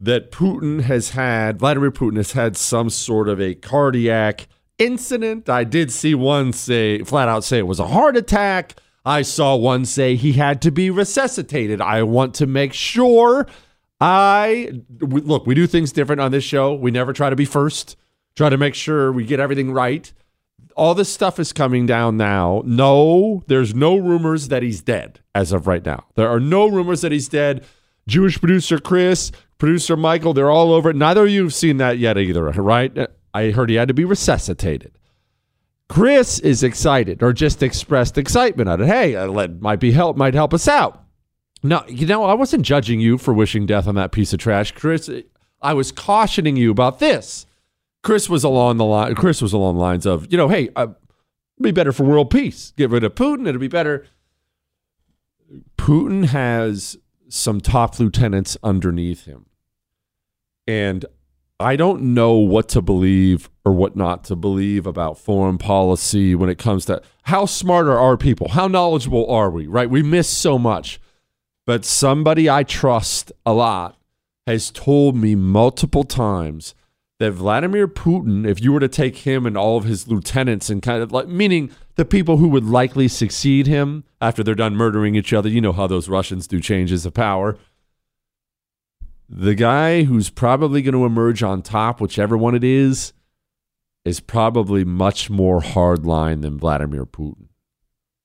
that 0.00 0.30
Putin 0.30 0.82
has 0.82 1.10
had, 1.10 1.58
Vladimir 1.58 1.90
Putin 1.90 2.16
has 2.16 2.32
had 2.32 2.56
some 2.56 2.90
sort 2.90 3.28
of 3.28 3.40
a 3.40 3.54
cardiac 3.54 4.46
incident. 4.78 5.48
I 5.48 5.64
did 5.64 5.90
see 5.90 6.14
one 6.14 6.52
say, 6.52 7.02
flat 7.02 7.28
out 7.28 7.44
say 7.44 7.58
it 7.58 7.66
was 7.66 7.80
a 7.80 7.88
heart 7.88 8.16
attack. 8.16 8.74
I 9.04 9.22
saw 9.22 9.56
one 9.56 9.84
say 9.84 10.14
he 10.16 10.34
had 10.34 10.60
to 10.62 10.70
be 10.70 10.90
resuscitated. 10.90 11.80
I 11.80 12.02
want 12.02 12.34
to 12.34 12.46
make 12.46 12.72
sure 12.72 13.46
I 14.00 14.72
we, 15.00 15.20
look, 15.20 15.46
we 15.46 15.54
do 15.54 15.66
things 15.66 15.92
different 15.92 16.20
on 16.20 16.30
this 16.30 16.44
show. 16.44 16.74
We 16.74 16.90
never 16.90 17.12
try 17.12 17.30
to 17.30 17.36
be 17.36 17.44
first, 17.44 17.96
try 18.36 18.48
to 18.48 18.56
make 18.56 18.74
sure 18.74 19.12
we 19.12 19.24
get 19.24 19.40
everything 19.40 19.72
right. 19.72 20.12
All 20.76 20.94
this 20.94 21.12
stuff 21.12 21.40
is 21.40 21.52
coming 21.52 21.86
down 21.86 22.16
now. 22.16 22.62
No, 22.64 23.42
there's 23.48 23.74
no 23.74 23.96
rumors 23.96 24.48
that 24.48 24.62
he's 24.62 24.80
dead 24.80 25.20
as 25.34 25.52
of 25.52 25.66
right 25.66 25.84
now. 25.84 26.04
There 26.14 26.28
are 26.28 26.38
no 26.38 26.68
rumors 26.68 27.00
that 27.00 27.10
he's 27.10 27.28
dead. 27.28 27.64
Jewish 28.06 28.38
producer 28.38 28.78
Chris, 28.78 29.32
producer 29.58 29.96
Michael, 29.96 30.32
they're 30.32 30.50
all 30.50 30.72
over 30.72 30.90
it. 30.90 30.96
Neither 30.96 31.24
of 31.24 31.30
you 31.30 31.42
have 31.44 31.54
seen 31.54 31.78
that 31.78 31.98
yet 31.98 32.16
either, 32.16 32.44
right? 32.44 32.96
I 33.34 33.50
heard 33.50 33.70
he 33.70 33.76
had 33.76 33.88
to 33.88 33.94
be 33.94 34.04
resuscitated. 34.04 34.92
Chris 35.88 36.38
is 36.38 36.62
excited 36.62 37.22
or 37.22 37.32
just 37.32 37.62
expressed 37.62 38.18
excitement 38.18 38.68
on 38.68 38.80
it. 38.80 38.86
Hey, 38.86 39.16
uh, 39.16 39.26
let 39.26 39.60
might 39.60 39.80
be 39.80 39.90
help 39.90 40.16
might 40.16 40.34
help 40.34 40.54
us 40.54 40.68
out. 40.68 41.02
No, 41.62 41.82
you 41.88 42.06
know, 42.06 42.24
I 42.24 42.34
wasn't 42.34 42.64
judging 42.64 43.00
you 43.00 43.18
for 43.18 43.34
wishing 43.34 43.66
death 43.66 43.88
on 43.88 43.96
that 43.96 44.12
piece 44.12 44.32
of 44.32 44.38
trash, 44.38 44.72
Chris. 44.72 45.10
I 45.60 45.74
was 45.74 45.90
cautioning 45.90 46.56
you 46.56 46.70
about 46.70 47.00
this. 47.00 47.46
Chris 48.02 48.28
was 48.28 48.44
along 48.44 48.76
the 48.76 48.84
line. 48.84 49.14
Chris 49.16 49.42
was 49.42 49.52
along 49.52 49.74
the 49.74 49.80
lines 49.80 50.06
of, 50.06 50.30
you 50.30 50.38
know, 50.38 50.48
hey, 50.48 50.68
uh, 50.76 50.82
it'd 50.82 50.96
be 51.60 51.72
better 51.72 51.92
for 51.92 52.04
world 52.04 52.30
peace. 52.30 52.72
Get 52.76 52.90
rid 52.90 53.02
of 53.02 53.14
Putin. 53.14 53.48
It'll 53.48 53.60
be 53.60 53.68
better. 53.68 54.06
Putin 55.76 56.26
has 56.26 56.96
some 57.28 57.60
top 57.60 57.98
lieutenants 57.98 58.56
underneath 58.62 59.24
him, 59.24 59.46
and 60.66 61.04
I 61.58 61.74
don't 61.74 62.14
know 62.14 62.34
what 62.34 62.68
to 62.70 62.82
believe 62.82 63.50
or 63.64 63.72
what 63.72 63.96
not 63.96 64.24
to 64.24 64.36
believe 64.36 64.86
about 64.86 65.18
foreign 65.18 65.58
policy 65.58 66.34
when 66.34 66.48
it 66.48 66.58
comes 66.58 66.84
to 66.86 67.02
how 67.22 67.46
smart 67.46 67.86
are 67.86 67.98
our 67.98 68.16
people? 68.16 68.48
How 68.48 68.68
knowledgeable 68.68 69.28
are 69.28 69.50
we? 69.50 69.66
Right? 69.66 69.90
We 69.90 70.02
miss 70.02 70.28
so 70.28 70.58
much. 70.58 71.00
But 71.68 71.84
somebody 71.84 72.48
I 72.48 72.62
trust 72.62 73.30
a 73.44 73.52
lot 73.52 73.98
has 74.46 74.70
told 74.70 75.16
me 75.16 75.34
multiple 75.34 76.02
times 76.02 76.74
that 77.18 77.32
Vladimir 77.32 77.86
Putin, 77.86 78.48
if 78.48 78.58
you 78.62 78.72
were 78.72 78.80
to 78.80 78.88
take 78.88 79.18
him 79.18 79.44
and 79.44 79.54
all 79.54 79.76
of 79.76 79.84
his 79.84 80.08
lieutenants 80.08 80.70
and 80.70 80.80
kind 80.80 81.02
of 81.02 81.12
like, 81.12 81.28
meaning 81.28 81.70
the 81.96 82.06
people 82.06 82.38
who 82.38 82.48
would 82.48 82.64
likely 82.64 83.06
succeed 83.06 83.66
him 83.66 84.04
after 84.18 84.42
they're 84.42 84.54
done 84.54 84.76
murdering 84.76 85.14
each 85.14 85.34
other, 85.34 85.50
you 85.50 85.60
know 85.60 85.74
how 85.74 85.86
those 85.86 86.08
Russians 86.08 86.46
do 86.46 86.58
changes 86.58 87.04
of 87.04 87.12
power. 87.12 87.58
The 89.28 89.54
guy 89.54 90.04
who's 90.04 90.30
probably 90.30 90.80
going 90.80 90.94
to 90.94 91.04
emerge 91.04 91.42
on 91.42 91.60
top, 91.60 92.00
whichever 92.00 92.38
one 92.38 92.54
it 92.54 92.64
is, 92.64 93.12
is 94.06 94.20
probably 94.20 94.86
much 94.86 95.28
more 95.28 95.60
hardline 95.60 96.40
than 96.40 96.56
Vladimir 96.56 97.04
Putin. 97.04 97.48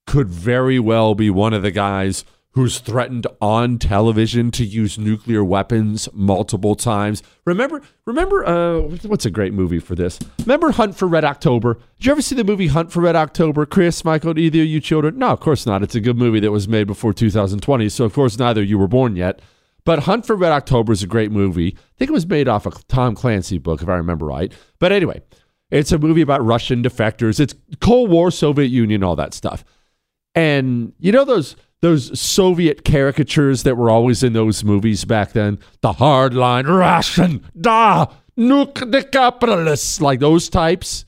Could 0.07 0.29
very 0.29 0.79
well 0.79 1.13
be 1.13 1.29
one 1.29 1.53
of 1.53 1.61
the 1.61 1.71
guys 1.71 2.23
who's 2.53 2.79
threatened 2.79 3.25
on 3.41 3.79
television 3.79 4.51
to 4.51 4.63
use 4.63 4.97
nuclear 4.97 5.43
weapons 5.43 6.07
multiple 6.13 6.75
times. 6.75 7.23
Remember, 7.45 7.81
remember, 8.05 8.45
uh, 8.45 8.79
what's 9.07 9.25
a 9.25 9.31
great 9.31 9.53
movie 9.53 9.79
for 9.79 9.95
this? 9.95 10.19
Remember 10.39 10.71
Hunt 10.71 10.95
for 10.95 11.07
Red 11.07 11.25
October? 11.25 11.75
Did 11.97 12.05
you 12.05 12.11
ever 12.11 12.21
see 12.21 12.35
the 12.35 12.43
movie 12.43 12.67
Hunt 12.67 12.91
for 12.91 13.01
Red 13.01 13.15
October? 13.15 13.65
Chris, 13.65 14.05
Michael, 14.05 14.37
either 14.37 14.61
of 14.61 14.67
you 14.67 14.79
children? 14.79 15.17
No, 15.17 15.29
of 15.29 15.39
course 15.39 15.65
not. 15.65 15.81
It's 15.81 15.95
a 15.95 16.01
good 16.01 16.17
movie 16.17 16.39
that 16.41 16.51
was 16.51 16.67
made 16.67 16.85
before 16.85 17.11
2020, 17.11 17.89
so 17.89 18.05
of 18.05 18.13
course 18.13 18.37
neither 18.37 18.61
you 18.61 18.77
were 18.77 18.87
born 18.87 19.15
yet. 19.15 19.41
But 19.83 20.03
Hunt 20.03 20.25
for 20.25 20.35
Red 20.35 20.51
October 20.51 20.93
is 20.93 21.03
a 21.03 21.07
great 21.07 21.31
movie. 21.31 21.75
I 21.75 21.97
think 21.97 22.09
it 22.09 22.13
was 22.13 22.27
made 22.27 22.47
off 22.47 22.65
a 22.65 22.71
Tom 22.87 23.15
Clancy 23.15 23.57
book, 23.57 23.81
if 23.81 23.89
I 23.89 23.95
remember 23.95 24.27
right. 24.27 24.53
But 24.79 24.91
anyway, 24.91 25.21
it's 25.71 25.91
a 25.91 25.97
movie 25.97 26.21
about 26.21 26.45
Russian 26.45 26.83
defectors. 26.83 27.39
It's 27.39 27.55
Cold 27.81 28.11
War, 28.11 28.29
Soviet 28.29 28.67
Union, 28.67 29.03
all 29.03 29.15
that 29.15 29.33
stuff. 29.33 29.65
And 30.35 30.93
you 30.99 31.11
know 31.11 31.25
those 31.25 31.55
those 31.83 32.17
Soviet 32.17 32.85
caricatures 32.85 33.63
that 33.63 33.75
were 33.75 33.89
always 33.89 34.23
in 34.23 34.31
those 34.31 34.63
movies 34.63 35.03
back 35.03 35.33
then. 35.33 35.59
The 35.81 35.91
hardline 35.91 36.65
Russian, 36.65 37.43
da, 37.59 38.05
nuke 38.37 38.89
the 38.89 39.03
capitalists, 39.03 39.99
like 39.99 40.21
those 40.21 40.47
types. 40.47 41.03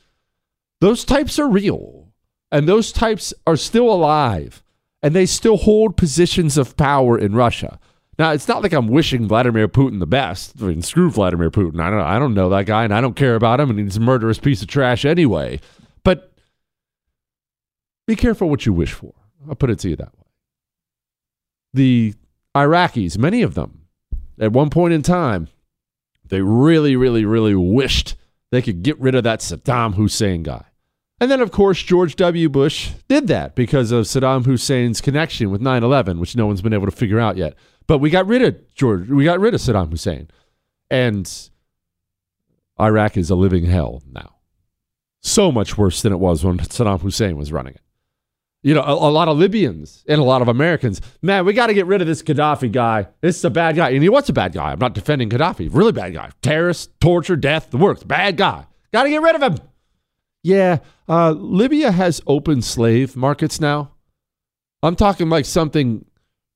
Those 0.82 1.06
types 1.06 1.40
are 1.40 1.48
real. 1.48 2.10
And 2.52 2.68
those 2.68 2.92
types 2.92 3.34
are 3.48 3.56
still 3.56 3.90
alive. 3.90 4.62
And 5.02 5.16
they 5.16 5.26
still 5.26 5.56
hold 5.56 5.96
positions 5.96 6.58
of 6.58 6.76
power 6.76 7.18
in 7.18 7.36
Russia. 7.36 7.80
Now, 8.20 8.32
it's 8.32 8.50
not 8.50 8.62
like 8.62 8.74
I'm 8.74 8.90
wishing 8.90 9.30
Vladimir 9.30 9.70
Putin 9.70 10.00
the 10.00 10.06
best. 10.06 10.62
I 10.62 10.66
mean, 10.66 10.82
screw 10.82 11.10
Vladimir 11.10 11.52
Putin. 11.52 11.80
I 11.80 11.90
don't, 11.90 12.02
I 12.02 12.20
don't 12.20 12.34
know 12.34 12.50
that 12.50 12.66
guy, 12.66 12.84
and 12.84 12.94
I 12.94 13.00
don't 13.00 13.16
care 13.16 13.36
about 13.36 13.62
him, 13.62 13.70
and 13.70 13.80
he's 13.80 13.96
a 13.96 14.02
murderous 14.02 14.40
piece 14.40 14.62
of 14.62 14.68
trash 14.68 15.06
anyway. 15.06 15.62
But 16.04 16.34
be 18.08 18.18
careful 18.18 18.50
what 18.50 18.66
you 18.66 18.74
wish 18.74 18.92
for. 18.92 19.14
I'll 19.48 19.56
put 19.56 19.70
it 19.70 19.80
to 19.80 19.90
you 19.90 19.96
that 19.96 20.14
way 20.18 20.25
the 21.76 22.14
Iraqis, 22.56 23.18
many 23.18 23.42
of 23.42 23.54
them, 23.54 23.82
at 24.40 24.52
one 24.52 24.70
point 24.70 24.94
in 24.94 25.02
time, 25.02 25.48
they 26.28 26.42
really, 26.42 26.96
really, 26.96 27.26
really 27.26 27.56
wished 27.56 28.16
they 28.52 28.62
could 28.62 28.84
get 28.84 29.00
rid 29.00 29.16
of 29.16 29.24
that 29.24 29.42
Saddam 29.42 29.96
Hussein 29.96 30.44
guy. 30.44 30.66
And 31.20 31.32
then, 31.32 31.40
of 31.40 31.52
course, 31.52 31.82
George 31.82 32.16
W. 32.18 32.50
Bush 32.50 32.92
did 33.08 33.28
that 33.28 33.56
because 33.56 33.92
of 33.92 34.06
Saddam 34.06 34.46
Hussein's 34.46 35.02
connection 35.02 35.50
with 35.50 35.62
9 35.62 35.84
11, 35.84 36.20
which 36.20 36.36
no 36.36 36.46
one's 36.46 36.62
been 36.62 36.74
able 36.74 36.88
to 36.88 36.92
figure 36.92 37.20
out 37.20 37.38
yet. 37.38 37.56
But 37.88 38.00
we 38.00 38.10
got 38.10 38.28
rid 38.28 38.42
of 38.42 38.74
George, 38.74 39.08
we 39.10 39.24
got 39.24 39.40
rid 39.40 39.54
of 39.54 39.62
Saddam 39.62 39.92
Hussein. 39.92 40.30
And 40.90 41.32
Iraq 42.80 43.18
is 43.18 43.30
a 43.30 43.36
living 43.36 43.66
hell 43.66 44.04
now. 44.12 44.36
So 45.22 45.52
much 45.52 45.78
worse 45.78 46.02
than 46.02 46.14
it 46.14 46.20
was 46.20 46.44
when 46.44 46.58
Saddam 46.58 47.02
Hussein 47.02 47.38
was 47.38 47.52
running 47.52 47.76
it 47.76 47.82
you 48.66 48.74
know, 48.74 48.82
a, 48.82 48.94
a, 48.94 49.12
lot 49.12 49.28
of 49.28 49.38
Libyans 49.38 50.04
and 50.08 50.20
a 50.20 50.24
lot 50.24 50.42
of 50.42 50.48
Americans. 50.48 51.00
Man, 51.22 51.46
we 51.46 51.54
got 51.54 51.68
to 51.68 51.76
get 51.76 51.86
rid 51.86 52.02
of 52.02 52.08
this 52.08 52.24
Gaddafi 52.24 52.72
guy. 52.72 53.08
This 53.22 53.38
is 53.38 53.46
a 53.46 53.52
bad 53.52 53.76
guy. 53.76 53.92
And 53.92 54.02
he 54.02 54.10
was 54.10 54.28
a 54.28 54.34
bad 54.34 54.54
guy. 54.54 54.72
I'm 54.72 54.80
not 54.80 54.96
defending 54.96 55.30
Gaddafi. 55.30 55.70
Really 55.72 55.92
bad 55.92 56.16
guy. 56.16 56.32
Terrorist, 56.42 57.00
torture, 57.00 57.36
death, 57.36 57.70
the 57.70 57.78
works. 57.78 58.04
Bad 58.04 58.38
guy. 58.38 58.66
Got 58.92 59.04
to 59.04 59.10
get 59.12 59.22
rid 59.22 59.36
of 59.36 59.44
him. 59.44 59.60
Yeah, 60.42 60.80
uh, 61.08 61.32
Libya 61.32 61.92
has 61.92 62.22
open 62.26 62.64
slave 62.64 63.16
markets 63.16 63.60
now. 63.60 63.92
I'm 64.82 64.96
talking 64.96 65.30
like 65.30 65.46
something, 65.46 66.06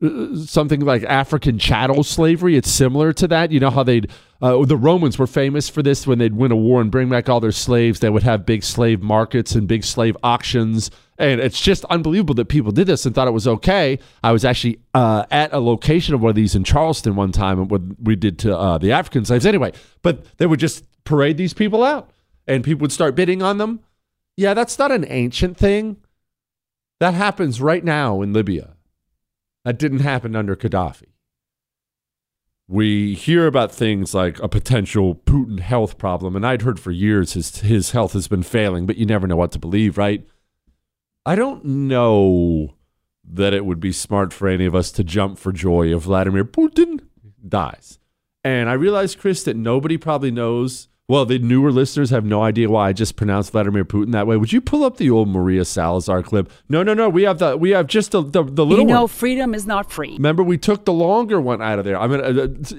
uh, 0.04 0.36
something 0.36 0.82
like 0.82 1.04
African 1.04 1.60
chattel 1.60 2.04
slavery. 2.04 2.56
It's 2.56 2.72
similar 2.72 3.14
to 3.14 3.28
that. 3.28 3.52
You 3.52 3.60
know 3.60 3.70
how 3.70 3.84
they'd 3.84 4.10
uh, 4.42 4.64
the 4.66 4.78
Romans 4.78 5.20
were 5.20 5.28
famous 5.28 5.70
for 5.70 5.84
this 5.84 6.08
when 6.08 6.18
they'd 6.18 6.36
win 6.36 6.52
a 6.52 6.56
war 6.56 6.82
and 6.82 6.90
bring 6.90 7.10
back 7.10 7.30
all 7.30 7.40
their 7.40 7.52
slaves. 7.52 8.00
They 8.00 8.10
would 8.10 8.24
have 8.24 8.46
big 8.46 8.64
slave 8.64 9.02
markets 9.02 9.54
and 9.54 9.68
big 9.68 9.84
slave 9.84 10.16
auctions 10.24 10.90
And 11.20 11.42
it's 11.42 11.60
just 11.60 11.84
unbelievable 11.86 12.34
that 12.36 12.46
people 12.46 12.72
did 12.72 12.88
this 12.88 13.06
and 13.06 13.14
thought 13.14 13.28
it 13.28 13.32
was 13.32 13.48
okay. 13.48 14.00
I 14.24 14.32
was 14.32 14.46
actually 14.46 14.80
uh, 14.94 15.26
at 15.30 15.52
a 15.52 15.60
location 15.60 16.16
of 16.16 16.22
one 16.22 16.30
of 16.30 16.36
these 16.36 16.56
in 16.56 16.64
Charleston 16.64 17.18
one 17.18 17.34
time, 17.34 17.60
and 17.60 17.70
what 17.70 17.82
we 18.02 18.16
did 18.16 18.40
to 18.40 18.58
uh, 18.58 18.78
the 18.78 18.94
African 18.94 19.26
slaves 19.26 19.46
anyway. 19.46 19.74
But 20.02 20.38
they 20.38 20.48
would 20.48 20.62
just 20.62 20.86
parade 21.04 21.36
these 21.36 21.54
people 21.54 21.84
out, 21.84 22.10
and 22.48 22.64
people 22.64 22.82
would 22.82 22.94
start 22.94 23.16
bidding 23.16 23.44
on 23.44 23.58
them. 23.58 23.82
Yeah, 24.38 24.54
that's 24.54 24.80
not 24.80 24.94
an 24.94 25.06
ancient 25.10 25.58
thing. 25.58 25.98
That 27.02 27.14
happens 27.16 27.62
right 27.62 27.84
now 27.84 28.22
in 28.22 28.32
Libya. 28.32 28.76
That 29.66 29.78
didn't 29.78 30.00
happen 30.00 30.38
under 30.38 30.56
Gaddafi. 30.56 31.08
We 32.66 33.16
hear 33.16 33.46
about 33.46 33.74
things 33.74 34.14
like 34.14 34.40
a 34.40 34.48
potential 34.48 35.16
Putin 35.16 35.60
health 35.60 35.98
problem, 35.98 36.38
and 36.38 36.48
I'd 36.48 36.62
heard 36.62 36.80
for 36.80 36.92
years 36.92 37.34
his 37.34 37.60
his 37.60 37.92
health 37.92 38.14
has 38.14 38.30
been 38.30 38.44
failing, 38.44 38.86
but 38.86 38.96
you 38.96 39.06
never 39.06 39.28
know 39.28 39.36
what 39.36 39.52
to 39.52 39.60
believe, 39.60 39.98
right? 39.98 40.26
I 41.26 41.36
don't 41.36 41.64
know 41.66 42.76
that 43.32 43.54
it 43.54 43.66
would 43.66 43.80
be 43.80 43.92
smart 43.92 44.34
for 44.34 44.48
any 44.48 44.66
of 44.66 44.74
us 44.74 44.92
to 44.94 45.04
jump 45.04 45.38
for 45.38 45.52
joy 45.52 45.94
if 45.96 46.04
Vladimir 46.04 46.46
Putin 46.46 47.02
dies. 47.48 48.00
And 48.44 48.70
I 48.70 48.74
realize, 48.74 49.16
Chris, 49.16 49.44
that 49.44 49.56
nobody 49.56 49.98
probably 49.98 50.32
knows. 50.32 50.88
Well, 51.08 51.26
the 51.26 51.40
newer 51.40 51.72
listeners 51.72 52.12
have 52.12 52.24
no 52.24 52.44
idea 52.44 52.70
why 52.70 52.90
I 52.90 52.94
just 52.94 53.16
pronounced 53.16 53.52
Vladimir 53.52 53.84
Putin 53.84 54.12
that 54.12 54.28
way. 54.28 54.38
Would 54.38 54.54
you 54.54 54.62
pull 54.62 54.84
up 54.84 54.98
the 54.98 55.10
old 55.10 55.28
Maria 55.28 55.66
Salazar 55.66 56.22
clip? 56.22 56.52
No, 56.70 56.84
no, 56.84 56.94
no. 56.94 57.10
We 57.10 57.24
have 57.24 57.40
the 57.40 57.58
we 57.58 57.72
have 57.72 57.88
just 57.88 58.12
the 58.12 58.22
the, 58.22 58.44
the 58.44 58.64
little 58.66 58.86
You 58.86 58.92
know, 58.94 59.02
one. 59.02 59.08
freedom 59.08 59.56
is 59.56 59.66
not 59.66 59.92
free. 59.92 60.14
Remember, 60.14 60.44
we 60.44 60.58
took 60.60 60.86
the 60.86 60.94
longer 60.94 61.42
one 61.42 61.62
out 61.64 61.80
of 61.80 61.86
there. 61.86 62.00
I 62.00 62.06
mean, 62.08 62.20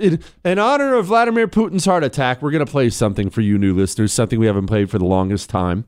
in, 0.01 0.23
in 0.45 0.59
honor 0.61 0.95
of 0.95 1.07
Vladimir 1.07 1.49
Putin's 1.49 1.85
heart 1.85 2.05
attack, 2.05 2.41
we're 2.41 2.53
going 2.53 2.65
to 2.65 2.71
play 2.71 2.89
something 2.91 3.31
for 3.31 3.41
you 3.41 3.59
new 3.59 3.75
listeners, 3.75 4.13
something 4.13 4.39
we 4.39 4.47
haven't 4.47 4.67
played 4.67 4.91
for 4.91 4.99
the 4.99 5.05
longest 5.07 5.51
time. 5.51 5.85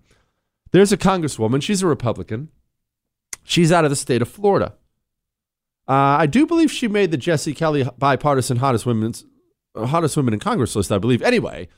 There's 0.73 0.93
a 0.93 0.97
congresswoman. 0.97 1.63
She's 1.63 1.83
a 1.83 1.87
Republican. 1.87 2.49
She's 3.45 3.73
out 3.73 3.85
of 3.85 3.91
the 3.91 3.97
state 3.97 4.23
of 4.23 4.29
Florida. 4.29 4.75
Uh, 5.89 6.17
I 6.21 6.27
do 6.27 6.47
believe 6.47 6.71
she 6.71 6.89
made 6.89 7.11
the 7.11 7.17
Jesse 7.17 7.55
Kelly 7.55 7.89
bipartisan 7.99 8.59
hottest 8.59 8.87
women's 8.87 9.25
uh, 9.75 9.87
hottest 9.87 10.17
women 10.17 10.35
in 10.35 10.41
Congress 10.41 10.77
list. 10.77 10.93
I 10.93 10.99
believe. 10.99 11.23
Anyway, 11.23 11.69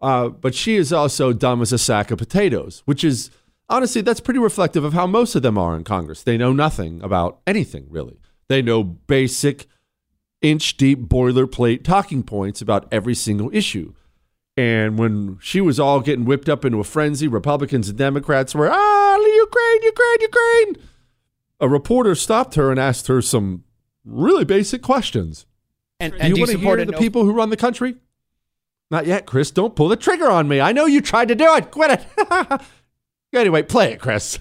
uh, 0.00 0.28
but 0.28 0.54
she 0.54 0.76
is 0.76 0.92
also 0.92 1.32
dumb 1.32 1.62
as 1.62 1.72
a 1.72 1.78
sack 1.78 2.10
of 2.10 2.18
potatoes, 2.18 2.82
which 2.84 3.04
is 3.04 3.30
honestly 3.68 4.02
that's 4.02 4.20
pretty 4.20 4.40
reflective 4.40 4.84
of 4.84 4.92
how 4.92 5.06
most 5.06 5.34
of 5.34 5.42
them 5.42 5.56
are 5.56 5.76
in 5.76 5.84
Congress. 5.84 6.22
They 6.22 6.36
know 6.36 6.52
nothing 6.52 7.02
about 7.02 7.40
anything 7.46 7.86
really. 7.88 8.18
They 8.48 8.62
know 8.62 8.82
basic, 8.82 9.66
inch 10.42 10.76
deep 10.76 11.08
boilerplate 11.08 11.84
talking 11.84 12.22
points 12.22 12.60
about 12.60 12.88
every 12.92 13.14
single 13.14 13.50
issue. 13.54 13.94
And 14.56 14.98
when 14.98 15.38
she 15.40 15.60
was 15.60 15.78
all 15.78 16.00
getting 16.00 16.24
whipped 16.24 16.48
up 16.48 16.64
into 16.64 16.80
a 16.80 16.84
frenzy, 16.84 17.28
Republicans 17.28 17.90
and 17.90 17.98
Democrats 17.98 18.54
were, 18.54 18.70
ah, 18.72 19.06
Ukraine, 19.16 19.82
Ukraine, 19.82 20.20
Ukraine. 20.20 20.76
A 21.60 21.68
reporter 21.68 22.14
stopped 22.14 22.54
her 22.54 22.70
and 22.70 22.80
asked 22.80 23.06
her 23.06 23.20
some 23.20 23.64
really 24.04 24.44
basic 24.44 24.82
questions. 24.82 25.46
And, 26.00 26.12
do 26.12 26.18
and 26.18 26.28
you 26.28 26.34
do 26.34 26.40
you 26.40 26.46
want 26.46 26.52
to 26.52 26.66
hear 26.66 26.86
the 26.86 26.92
no- 26.92 26.98
people 26.98 27.24
who 27.24 27.32
run 27.32 27.50
the 27.50 27.56
country? 27.56 27.96
Not 28.90 29.06
yet, 29.06 29.26
Chris. 29.26 29.50
Don't 29.50 29.74
pull 29.74 29.88
the 29.88 29.96
trigger 29.96 30.30
on 30.30 30.46
me. 30.46 30.60
I 30.60 30.72
know 30.72 30.86
you 30.86 31.00
tried 31.00 31.28
to 31.28 31.34
do 31.34 31.54
it. 31.56 31.70
Quit 31.70 32.06
it. 32.18 32.60
anyway, 33.32 33.62
play 33.62 33.92
it, 33.92 34.00
Chris. 34.00 34.38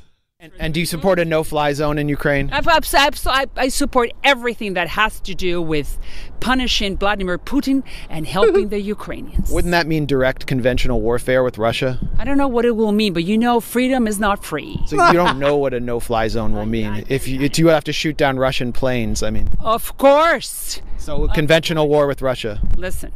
And 0.60 0.74
do 0.74 0.80
you 0.80 0.86
support 0.86 1.20
a 1.20 1.24
mm-hmm. 1.24 1.30
no-fly 1.30 1.74
zone 1.74 1.98
in 1.98 2.10
Ukraine? 2.10 2.50
I, 2.52 2.62
I, 2.66 3.10
I, 3.26 3.46
I 3.56 3.68
support 3.70 4.12
everything 4.24 4.74
that 4.74 4.88
has 4.88 5.20
to 5.22 5.36
do 5.36 5.62
with 5.62 6.00
punishing 6.40 6.98
Vladimir 6.98 7.38
Putin 7.38 7.84
and 8.10 8.28
helping 8.28 8.70
the 8.70 8.80
Ukrainians. 8.96 9.50
Wouldn't 9.52 9.72
that 9.72 9.88
mean 9.88 10.06
direct 10.06 10.48
conventional 10.48 11.02
warfare 11.02 11.44
with 11.44 11.58
Russia? 11.58 12.00
I 12.20 12.26
don't 12.26 12.38
know 12.38 12.48
what 12.48 12.66
it 12.66 12.76
will 12.76 12.92
mean, 12.92 13.14
but 13.14 13.24
you 13.24 13.38
know, 13.38 13.60
freedom 13.60 14.08
is 14.08 14.20
not 14.20 14.44
free. 14.44 14.80
So 14.88 14.96
you 15.08 15.14
don't 15.14 15.40
know 15.46 15.58
what 15.58 15.74
a 15.74 15.80
no-fly 15.80 16.28
zone 16.28 16.54
will 16.54 16.66
mean. 16.66 17.06
If 17.10 17.28
you, 17.28 17.42
if 17.42 17.58
you 17.58 17.68
have 17.68 17.84
to 17.86 17.94
shoot 17.94 18.18
down 18.18 18.38
Russian 18.38 18.74
planes, 18.74 19.24
I 19.24 19.30
mean. 19.30 19.50
Of 19.60 19.98
course. 19.98 20.82
So 20.98 21.28
conventional 21.30 21.88
war 21.88 22.08
with 22.08 22.22
Russia. 22.22 22.62
Listen, 22.78 23.12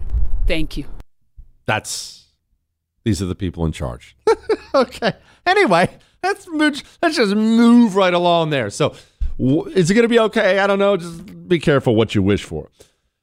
thank 0.48 0.78
you. 0.78 0.86
That's 1.66 2.20
these 3.04 3.22
are 3.22 3.26
the 3.26 3.36
people 3.36 3.66
in 3.66 3.72
charge. 3.72 4.16
okay. 4.74 5.14
Anyway, 5.46 5.90
let's 6.24 6.48
let's 7.02 7.16
just 7.16 7.36
move 7.36 7.96
right 7.96 8.14
along 8.14 8.50
there. 8.50 8.70
So, 8.70 8.96
is 9.40 9.90
it 9.90 9.94
going 9.94 10.04
to 10.04 10.10
be 10.10 10.20
okay? 10.20 10.60
I 10.60 10.68
don't 10.68 10.80
know. 10.80 10.98
Just 10.98 11.48
be 11.48 11.60
careful 11.60 11.96
what 11.96 12.16
you 12.16 12.22
wish 12.22 12.44
for. 12.44 12.70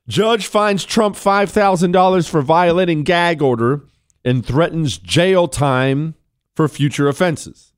Judge 0.08 0.46
finds 0.46 0.84
Trump 0.84 1.16
five 1.16 1.50
thousand 1.50 1.92
dollars 1.92 2.28
for 2.28 2.42
violating 2.42 3.02
gag 3.02 3.42
order 3.42 3.82
and 4.24 4.44
threatens 4.44 4.98
jail 4.98 5.48
time 5.48 6.14
for 6.54 6.68
future 6.68 7.08
offenses. 7.08 7.72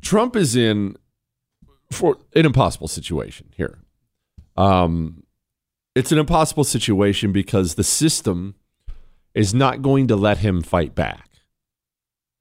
Trump 0.00 0.36
is 0.36 0.56
in 0.56 0.96
for 1.90 2.18
an 2.34 2.46
impossible 2.46 2.88
situation 2.88 3.48
here. 3.56 3.78
Um, 4.56 5.22
it's 5.94 6.12
an 6.12 6.18
impossible 6.18 6.64
situation 6.64 7.32
because 7.32 7.74
the 7.74 7.84
system 7.84 8.54
is 9.34 9.54
not 9.54 9.82
going 9.82 10.08
to 10.08 10.16
let 10.16 10.38
him 10.38 10.62
fight 10.62 10.94
back. 10.94 11.28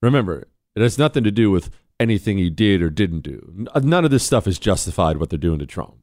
Remember, 0.01 0.47
it 0.75 0.81
has 0.81 0.97
nothing 0.97 1.23
to 1.23 1.31
do 1.31 1.49
with 1.51 1.69
anything 1.99 2.37
he 2.37 2.49
did 2.49 2.81
or 2.81 2.89
didn't 2.89 3.21
do. 3.21 3.67
Uh, 3.73 3.79
none 3.83 4.05
of 4.05 4.11
this 4.11 4.25
stuff 4.25 4.47
is 4.47 4.59
justified 4.59 5.17
what 5.17 5.29
they're 5.29 5.39
doing 5.39 5.59
to 5.59 5.65
Trump. 5.65 5.95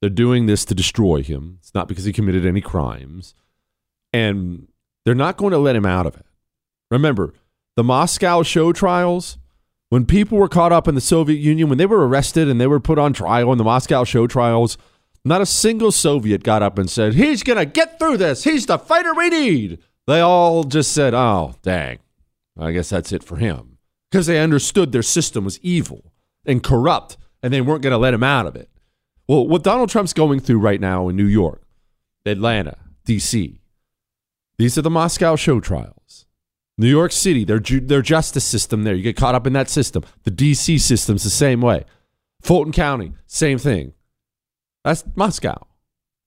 They're 0.00 0.10
doing 0.10 0.46
this 0.46 0.64
to 0.66 0.74
destroy 0.74 1.22
him. 1.22 1.58
It's 1.60 1.74
not 1.74 1.88
because 1.88 2.04
he 2.04 2.12
committed 2.12 2.46
any 2.46 2.60
crimes. 2.60 3.34
And 4.12 4.68
they're 5.04 5.14
not 5.14 5.36
going 5.36 5.52
to 5.52 5.58
let 5.58 5.76
him 5.76 5.86
out 5.86 6.06
of 6.06 6.16
it. 6.16 6.26
Remember, 6.90 7.34
the 7.74 7.84
Moscow 7.84 8.42
show 8.42 8.72
trials, 8.72 9.38
when 9.88 10.06
people 10.06 10.38
were 10.38 10.48
caught 10.48 10.72
up 10.72 10.86
in 10.86 10.94
the 10.94 11.00
Soviet 11.00 11.38
Union, 11.38 11.68
when 11.68 11.78
they 11.78 11.86
were 11.86 12.06
arrested 12.06 12.48
and 12.48 12.60
they 12.60 12.66
were 12.66 12.80
put 12.80 12.98
on 12.98 13.12
trial 13.12 13.50
in 13.52 13.58
the 13.58 13.64
Moscow 13.64 14.04
show 14.04 14.26
trials, 14.26 14.78
not 15.24 15.40
a 15.40 15.46
single 15.46 15.90
Soviet 15.90 16.44
got 16.44 16.62
up 16.62 16.78
and 16.78 16.88
said, 16.88 17.14
He's 17.14 17.42
going 17.42 17.58
to 17.58 17.66
get 17.66 17.98
through 17.98 18.18
this. 18.18 18.44
He's 18.44 18.66
the 18.66 18.78
fighter 18.78 19.12
we 19.12 19.28
need. 19.28 19.78
They 20.06 20.20
all 20.20 20.62
just 20.64 20.92
said, 20.92 21.14
Oh, 21.14 21.54
dang. 21.62 21.98
I 22.58 22.72
guess 22.72 22.88
that's 22.90 23.12
it 23.12 23.24
for 23.24 23.36
him. 23.36 23.75
Because 24.10 24.26
they 24.26 24.40
understood 24.40 24.92
their 24.92 25.02
system 25.02 25.44
was 25.44 25.58
evil 25.60 26.12
and 26.44 26.62
corrupt 26.62 27.16
and 27.42 27.52
they 27.52 27.60
weren't 27.60 27.82
going 27.82 27.92
to 27.92 27.98
let 27.98 28.14
him 28.14 28.22
out 28.22 28.46
of 28.46 28.56
it. 28.56 28.70
Well, 29.28 29.46
what 29.46 29.64
Donald 29.64 29.90
Trump's 29.90 30.12
going 30.12 30.40
through 30.40 30.58
right 30.58 30.80
now 30.80 31.08
in 31.08 31.16
New 31.16 31.26
York, 31.26 31.62
Atlanta, 32.24 32.76
D.C., 33.04 33.60
these 34.58 34.78
are 34.78 34.82
the 34.82 34.90
Moscow 34.90 35.36
show 35.36 35.60
trials. 35.60 36.26
New 36.78 36.88
York 36.88 37.12
City, 37.12 37.44
their, 37.44 37.58
ju- 37.58 37.80
their 37.80 38.02
justice 38.02 38.44
system 38.44 38.84
there. 38.84 38.94
You 38.94 39.02
get 39.02 39.16
caught 39.16 39.34
up 39.34 39.46
in 39.46 39.52
that 39.54 39.68
system. 39.68 40.04
The 40.24 40.30
D.C. 40.30 40.78
system's 40.78 41.24
the 41.24 41.30
same 41.30 41.60
way. 41.60 41.84
Fulton 42.42 42.72
County, 42.72 43.12
same 43.26 43.58
thing. 43.58 43.92
That's 44.84 45.04
Moscow. 45.16 45.66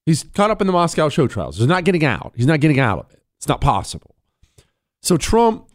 He's 0.06 0.24
caught 0.24 0.52
up 0.52 0.60
in 0.60 0.68
the 0.68 0.74
Moscow 0.74 1.08
show 1.10 1.28
trials. 1.28 1.58
He's 1.58 1.68
not 1.68 1.86
getting 1.86 2.04
out. 2.04 2.34
He's 2.36 2.48
not 2.48 2.60
getting 2.60 2.80
out 2.80 3.00
of 3.00 3.12
it. 3.12 3.22
It's 3.38 3.48
not 3.48 3.62
possible. 3.62 4.16
So 5.02 5.18
Trump 5.18 5.69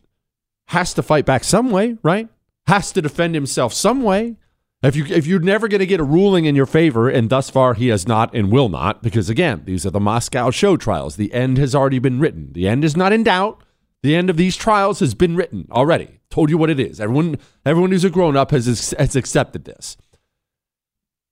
has 0.66 0.94
to 0.94 1.02
fight 1.02 1.26
back 1.26 1.44
some 1.44 1.70
way, 1.70 1.96
right? 2.02 2.28
Has 2.66 2.92
to 2.92 3.02
defend 3.02 3.34
himself 3.34 3.72
some 3.72 4.02
way. 4.02 4.36
If 4.82 4.96
you 4.96 5.06
if 5.06 5.26
you're 5.26 5.40
never 5.40 5.66
going 5.66 5.80
to 5.80 5.86
get 5.86 6.00
a 6.00 6.04
ruling 6.04 6.44
in 6.44 6.54
your 6.54 6.66
favor, 6.66 7.08
and 7.08 7.30
thus 7.30 7.48
far 7.48 7.74
he 7.74 7.88
has 7.88 8.06
not 8.06 8.34
and 8.34 8.52
will 8.52 8.68
not, 8.68 9.02
because 9.02 9.30
again, 9.30 9.62
these 9.64 9.86
are 9.86 9.90
the 9.90 10.00
Moscow 10.00 10.50
show 10.50 10.76
trials. 10.76 11.16
The 11.16 11.32
end 11.32 11.56
has 11.56 11.74
already 11.74 11.98
been 11.98 12.20
written. 12.20 12.52
The 12.52 12.68
end 12.68 12.84
is 12.84 12.96
not 12.96 13.12
in 13.12 13.22
doubt. 13.22 13.62
The 14.02 14.14
end 14.14 14.28
of 14.28 14.36
these 14.36 14.56
trials 14.56 15.00
has 15.00 15.14
been 15.14 15.36
written 15.36 15.66
already. 15.70 16.20
Told 16.28 16.50
you 16.50 16.58
what 16.58 16.68
it 16.68 16.78
is. 16.78 17.00
Everyone 17.00 17.38
everyone 17.64 17.92
who's 17.92 18.04
a 18.04 18.10
grown 18.10 18.36
up 18.36 18.50
has 18.50 18.66
has 18.98 19.16
accepted 19.16 19.64
this. 19.64 19.96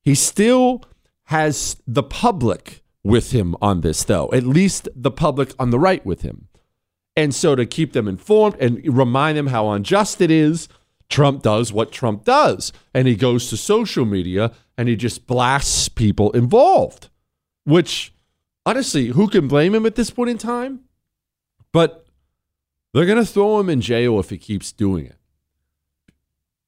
He 0.02 0.14
still 0.14 0.82
has 1.24 1.76
the 1.86 2.02
public 2.02 2.82
with 3.04 3.32
him 3.32 3.56
on 3.60 3.80
this, 3.82 4.04
though. 4.04 4.30
At 4.32 4.44
least 4.44 4.88
the 4.94 5.10
public 5.10 5.52
on 5.58 5.70
the 5.70 5.78
right 5.78 6.04
with 6.04 6.22
him. 6.22 6.48
And 7.16 7.35
so 7.35 7.55
to 7.55 7.66
keep 7.66 7.92
them 7.92 8.09
informed 8.09 8.57
and 8.59 8.81
remind 8.87 9.37
them 9.37 9.48
how 9.48 9.70
unjust 9.70 10.20
it 10.20 10.31
is, 10.31 10.68
Trump 11.10 11.42
does 11.42 11.73
what 11.73 11.92
Trump 11.92 12.25
does. 12.25 12.73
And 12.94 13.06
he 13.06 13.17
goes 13.17 13.50
to 13.50 13.56
social 13.56 14.04
media 14.04 14.52
and 14.79 14.88
he 14.88 14.96
just 14.96 15.27
blasts 15.27 15.88
people 15.88 16.31
involved, 16.33 17.10
which 17.65 18.15
honestly, 18.65 19.08
who 19.08 19.29
can 19.29 19.46
blame 19.46 19.75
him 19.75 19.85
at 19.85 19.94
this 19.94 20.10
point 20.10 20.31
in 20.31 20.38
time? 20.38 20.81
But 21.73 22.06
they're 22.92 23.06
going 23.06 23.19
to 23.19 23.31
throw 23.31 23.60
him 23.60 23.69
in 23.69 23.81
jail 23.81 24.19
if 24.19 24.31
he 24.31 24.38
keeps 24.38 24.73
doing 24.73 25.06
it 25.06 25.17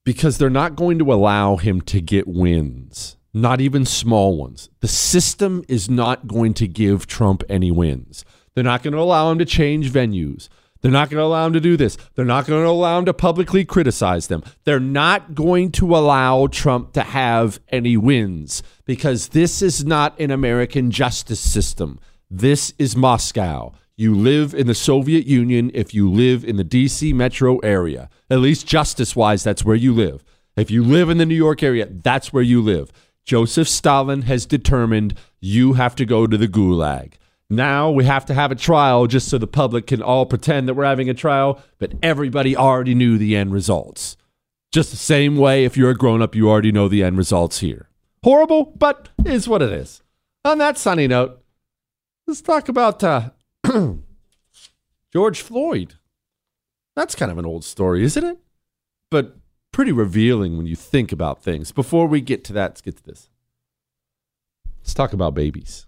because 0.05 0.37
they're 0.37 0.51
not 0.51 0.77
going 0.77 0.99
to 0.99 1.13
allow 1.13 1.57
him 1.57 1.81
to 1.81 2.01
get 2.01 2.29
wins, 2.29 3.17
not 3.33 3.61
even 3.61 3.85
small 3.85 4.37
ones. 4.37 4.69
The 4.81 4.89
system 4.89 5.65
is 5.69 5.89
not 5.89 6.27
going 6.27 6.55
to 6.55 6.69
give 6.69 7.07
Trump 7.07 7.43
any 7.49 7.71
wins. 7.71 8.25
They're 8.55 8.65
not 8.65 8.83
going 8.83 8.95
to 8.95 9.01
allow 9.01 9.31
him 9.31 9.39
to 9.39 9.45
change 9.45 9.91
venues. 9.91 10.49
They're 10.81 10.93
not 10.93 11.09
going 11.09 11.19
to 11.19 11.25
allow 11.25 11.47
him 11.47 11.55
to 11.55 11.61
do 11.61 11.79
this. 11.79 11.97
They're 12.15 12.27
not 12.27 12.47
going 12.47 12.63
to 12.63 12.69
allow 12.69 12.99
him 12.99 13.07
to 13.07 13.15
publicly 13.15 13.65
criticize 13.65 14.27
them. 14.27 14.43
They're 14.65 14.79
not 14.79 15.35
going 15.35 15.73
to 15.73 15.97
allow 15.97 16.47
Trump 16.49 16.93
to 16.93 17.03
have 17.03 17.59
any 17.71 17.97
wins 17.97 18.63
because 18.85 19.29
this 19.29 19.63
is 19.63 19.85
not 19.87 20.19
an 20.21 20.31
American 20.31 20.91
justice 20.91 21.41
system. 21.41 21.99
This 22.31 22.75
is 22.79 22.97
Moscow. 22.97 23.73
You 23.97 24.15
live 24.15 24.53
in 24.53 24.67
the 24.67 24.75
Soviet 24.75 25.27
Union 25.27 25.71
if 25.73 25.95
you 25.95 26.11
live 26.11 26.45
in 26.45 26.57
the 26.57 26.65
DC 26.65 27.15
metro 27.15 27.59
area. 27.61 28.11
At 28.29 28.41
least 28.41 28.67
justice 28.67 29.17
wise, 29.17 29.43
that's 29.43 29.65
where 29.65 29.77
you 29.77 29.95
live. 29.95 30.23
If 30.57 30.71
you 30.71 30.85
live 30.85 31.09
in 31.09 31.17
the 31.17 31.25
New 31.25 31.35
York 31.35 31.63
area, 31.63 31.87
that's 31.87 32.33
where 32.33 32.43
you 32.43 32.61
live. 32.61 32.93
Joseph 33.25 33.69
Stalin 33.69 34.23
has 34.23 34.45
determined 34.45 35.17
you 35.41 35.75
have 35.75 35.97
to 35.97 36.05
go 36.05 36.27
to 36.27 36.37
the 36.37 36.49
gulag. 36.49 37.15
Now 37.51 37.91
we 37.91 38.05
have 38.05 38.25
to 38.27 38.35
have 38.35 38.51
a 38.51 38.57
trial 38.57 39.07
just 39.07 39.29
so 39.29 39.39
the 39.39 39.47
public 39.47 39.87
can 39.87 40.03
all 40.03 40.27
pretend 40.27 40.69
that 40.69 40.75
we're 40.75 40.85
having 40.85 41.11
a 41.11 41.15
trial, 41.15 41.63
but 41.79 41.93
everybody 42.03 42.57
already 42.57 42.95
knew 42.95 43.19
the 43.19 43.37
end 43.37 43.53
results. 43.53 44.17
Just 44.73 44.91
the 44.91 44.97
same 44.97 45.37
way, 45.37 45.65
if 45.65 45.77
you're 45.77 45.91
a 45.91 45.95
grown 45.95 46.23
up, 46.23 46.35
you 46.35 46.49
already 46.49 46.73
know 46.73 46.89
the 46.89 47.05
end 47.05 47.17
results 47.17 47.61
here. 47.61 47.89
Horrible, 48.25 48.73
but 48.77 49.11
is 49.25 49.47
what 49.47 49.63
it 49.63 49.71
is. 49.71 50.03
On 50.45 50.59
that 50.59 50.79
sunny 50.79 51.07
note, 51.07 51.43
let's 52.27 52.41
talk 52.41 52.69
about 52.69 53.05
uh, 53.05 53.31
George 55.13 55.43
Floyd. 55.43 55.95
That's 56.97 57.15
kind 57.15 57.31
of 57.31 57.39
an 57.39 57.47
old 57.47 57.65
story, 57.65 58.03
isn't 58.03 58.25
it? 58.25 58.39
But 59.11 59.37
pretty 59.73 59.93
revealing 59.93 60.57
when 60.57 60.67
you 60.67 60.77
think 60.77 61.13
about 61.13 61.43
things. 61.43 61.73
Before 61.73 62.07
we 62.07 62.21
get 62.21 62.45
to 62.45 62.53
that, 62.55 62.71
let's 62.71 62.81
get 62.81 62.97
to 62.97 63.03
this. 63.03 63.29
Let's 64.81 64.95
talk 64.95 65.13
about 65.13 65.35
babies. 65.35 65.87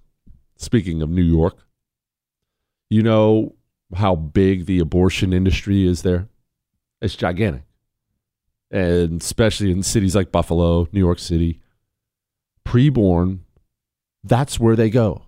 Speaking 0.57 1.03
of 1.03 1.11
New 1.11 1.23
York, 1.23 1.57
you 2.89 3.03
know 3.03 3.55
how 3.95 4.15
big 4.15 4.67
the 4.67 4.79
abortion 4.79 5.33
industry 5.33 5.87
is 5.87 6.03
there? 6.03 6.29
It's 7.01 7.17
gigantic. 7.17 7.63
And 8.71 9.21
especially 9.21 9.71
in 9.71 9.83
cities 9.83 10.17
like 10.17 10.33
Buffalo, 10.33 10.89
New 10.93 11.01
York 11.01 11.19
City, 11.19 11.61
preborn, 12.67 13.41
that's 14.25 14.59
where 14.59 14.77
they 14.77 14.91
go. 14.91 15.23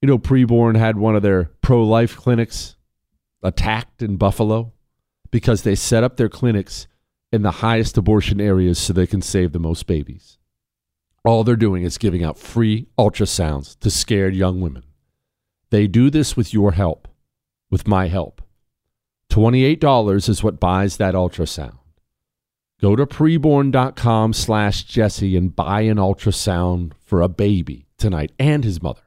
You 0.00 0.06
know, 0.08 0.18
preborn 0.18 0.76
had 0.76 0.96
one 0.96 1.16
of 1.16 1.22
their 1.22 1.50
pro 1.62 1.82
life 1.82 2.16
clinics 2.16 2.76
attacked 3.42 4.02
in 4.02 4.16
Buffalo 4.16 4.72
because 5.30 5.62
they 5.62 5.74
set 5.74 6.04
up 6.04 6.16
their 6.16 6.28
clinics 6.28 6.86
in 7.32 7.42
the 7.42 7.50
highest 7.50 7.98
abortion 7.98 8.40
areas 8.40 8.78
so 8.78 8.92
they 8.92 9.06
can 9.06 9.22
save 9.22 9.52
the 9.52 9.58
most 9.58 9.86
babies. 9.86 10.38
All 11.26 11.42
they're 11.42 11.56
doing 11.56 11.82
is 11.82 11.98
giving 11.98 12.22
out 12.22 12.38
free 12.38 12.86
ultrasounds 12.96 13.76
to 13.80 13.90
scared 13.90 14.36
young 14.36 14.60
women. 14.60 14.84
They 15.70 15.88
do 15.88 16.08
this 16.08 16.36
with 16.36 16.54
your 16.54 16.72
help, 16.72 17.08
with 17.68 17.88
my 17.88 18.06
help. 18.06 18.40
$28 19.32 20.28
is 20.28 20.44
what 20.44 20.60
buys 20.60 20.98
that 20.98 21.14
ultrasound. 21.14 21.78
Go 22.80 22.94
to 22.94 23.06
preborn.com 23.06 24.34
slash 24.34 24.84
Jesse 24.84 25.36
and 25.36 25.54
buy 25.54 25.80
an 25.80 25.96
ultrasound 25.96 26.92
for 27.04 27.22
a 27.22 27.28
baby 27.28 27.88
tonight 27.98 28.30
and 28.38 28.62
his 28.62 28.80
mother. 28.80 29.02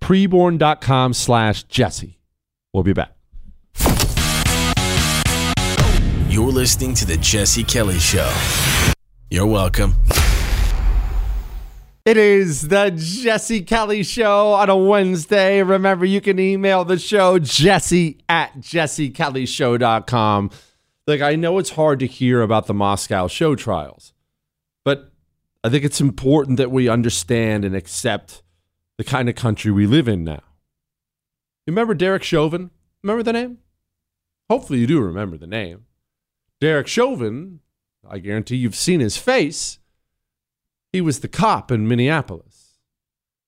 Preborn.com 0.00 1.12
slash 1.12 1.64
Jesse. 1.64 2.20
We'll 2.72 2.84
be 2.84 2.92
back. 2.92 3.14
You're 6.28 6.52
listening 6.52 6.94
to 6.94 7.04
The 7.04 7.18
Jesse 7.20 7.64
Kelly 7.64 7.98
Show. 7.98 8.32
You're 9.28 9.46
welcome. 9.46 9.94
It 12.08 12.16
is 12.16 12.68
the 12.68 12.90
Jesse 12.96 13.60
Kelly 13.60 14.02
Show 14.02 14.54
on 14.54 14.70
a 14.70 14.76
Wednesday. 14.78 15.62
Remember, 15.62 16.06
you 16.06 16.22
can 16.22 16.38
email 16.38 16.82
the 16.82 16.98
show 16.98 17.38
jesse 17.38 18.16
at 18.30 18.58
jessekellyshow.com. 18.60 20.50
Like, 21.06 21.20
I 21.20 21.36
know 21.36 21.58
it's 21.58 21.68
hard 21.68 21.98
to 21.98 22.06
hear 22.06 22.40
about 22.40 22.66
the 22.66 22.72
Moscow 22.72 23.26
show 23.28 23.54
trials, 23.54 24.14
but 24.86 25.12
I 25.62 25.68
think 25.68 25.84
it's 25.84 26.00
important 26.00 26.56
that 26.56 26.70
we 26.70 26.88
understand 26.88 27.66
and 27.66 27.76
accept 27.76 28.42
the 28.96 29.04
kind 29.04 29.28
of 29.28 29.34
country 29.34 29.70
we 29.70 29.86
live 29.86 30.08
in 30.08 30.24
now. 30.24 30.40
Remember 31.66 31.92
Derek 31.92 32.22
Chauvin? 32.22 32.70
Remember 33.02 33.22
the 33.22 33.34
name? 33.34 33.58
Hopefully, 34.48 34.78
you 34.78 34.86
do 34.86 35.02
remember 35.02 35.36
the 35.36 35.46
name. 35.46 35.84
Derek 36.58 36.86
Chauvin, 36.86 37.60
I 38.08 38.18
guarantee 38.18 38.56
you've 38.56 38.76
seen 38.76 39.00
his 39.00 39.18
face. 39.18 39.78
He 40.92 41.00
was 41.00 41.20
the 41.20 41.28
cop 41.28 41.70
in 41.70 41.86
Minneapolis. 41.86 42.78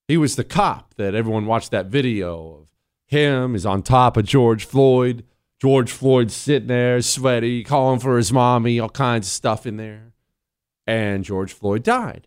He 0.09 0.17
was 0.17 0.37
the 0.37 0.45
cop 0.45 0.95
that 0.95 1.15
everyone 1.15 1.47
watched 1.47 1.71
that 1.71 1.87
video 1.87 2.61
of 2.61 2.69
him. 3.07 3.53
He's 3.53 3.67
on 3.67 3.83
top 3.83 4.17
of 4.17 4.25
George 4.25 4.65
Floyd. 4.65 5.25
George 5.61 5.93
Floyd 5.93 6.31
sitting 6.31 6.69
there, 6.69 7.03
sweaty, 7.03 7.63
calling 7.63 8.01
for 8.01 8.17
his 8.17 8.33
mommy, 8.33 8.81
all 8.81 8.89
kinds 8.89 9.27
of 9.27 9.33
stuff 9.33 9.67
in 9.67 9.77
there. 9.77 10.13
And 10.87 11.25
George 11.25 11.53
Floyd 11.53 11.83
died. 11.83 12.27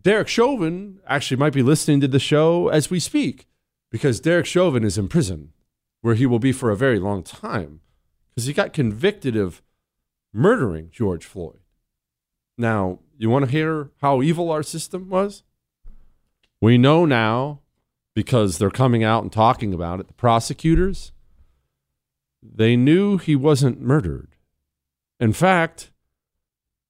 Derek 0.00 0.28
Chauvin 0.28 1.00
actually 1.06 1.36
might 1.36 1.52
be 1.52 1.62
listening 1.62 2.00
to 2.00 2.08
the 2.08 2.18
show 2.18 2.68
as 2.68 2.90
we 2.90 3.00
speak 3.00 3.46
because 3.90 4.20
Derek 4.20 4.46
Chauvin 4.46 4.84
is 4.84 4.98
in 4.98 5.08
prison 5.08 5.52
where 6.02 6.14
he 6.14 6.26
will 6.26 6.38
be 6.38 6.52
for 6.52 6.70
a 6.70 6.76
very 6.76 6.98
long 6.98 7.22
time 7.22 7.80
because 8.30 8.46
he 8.46 8.52
got 8.52 8.72
convicted 8.72 9.36
of 9.36 9.62
murdering 10.32 10.90
George 10.90 11.24
Floyd. 11.24 11.60
Now, 12.58 12.98
you 13.18 13.30
want 13.30 13.44
to 13.44 13.50
hear 13.50 13.90
how 14.00 14.22
evil 14.22 14.50
our 14.50 14.62
system 14.62 15.08
was? 15.08 15.42
We 16.60 16.78
know 16.78 17.04
now 17.04 17.60
because 18.14 18.58
they're 18.58 18.70
coming 18.70 19.04
out 19.04 19.22
and 19.22 19.32
talking 19.32 19.74
about 19.74 20.00
it. 20.00 20.08
The 20.08 20.14
prosecutors, 20.14 21.12
they 22.42 22.76
knew 22.76 23.18
he 23.18 23.36
wasn't 23.36 23.80
murdered. 23.80 24.36
In 25.20 25.32
fact, 25.32 25.90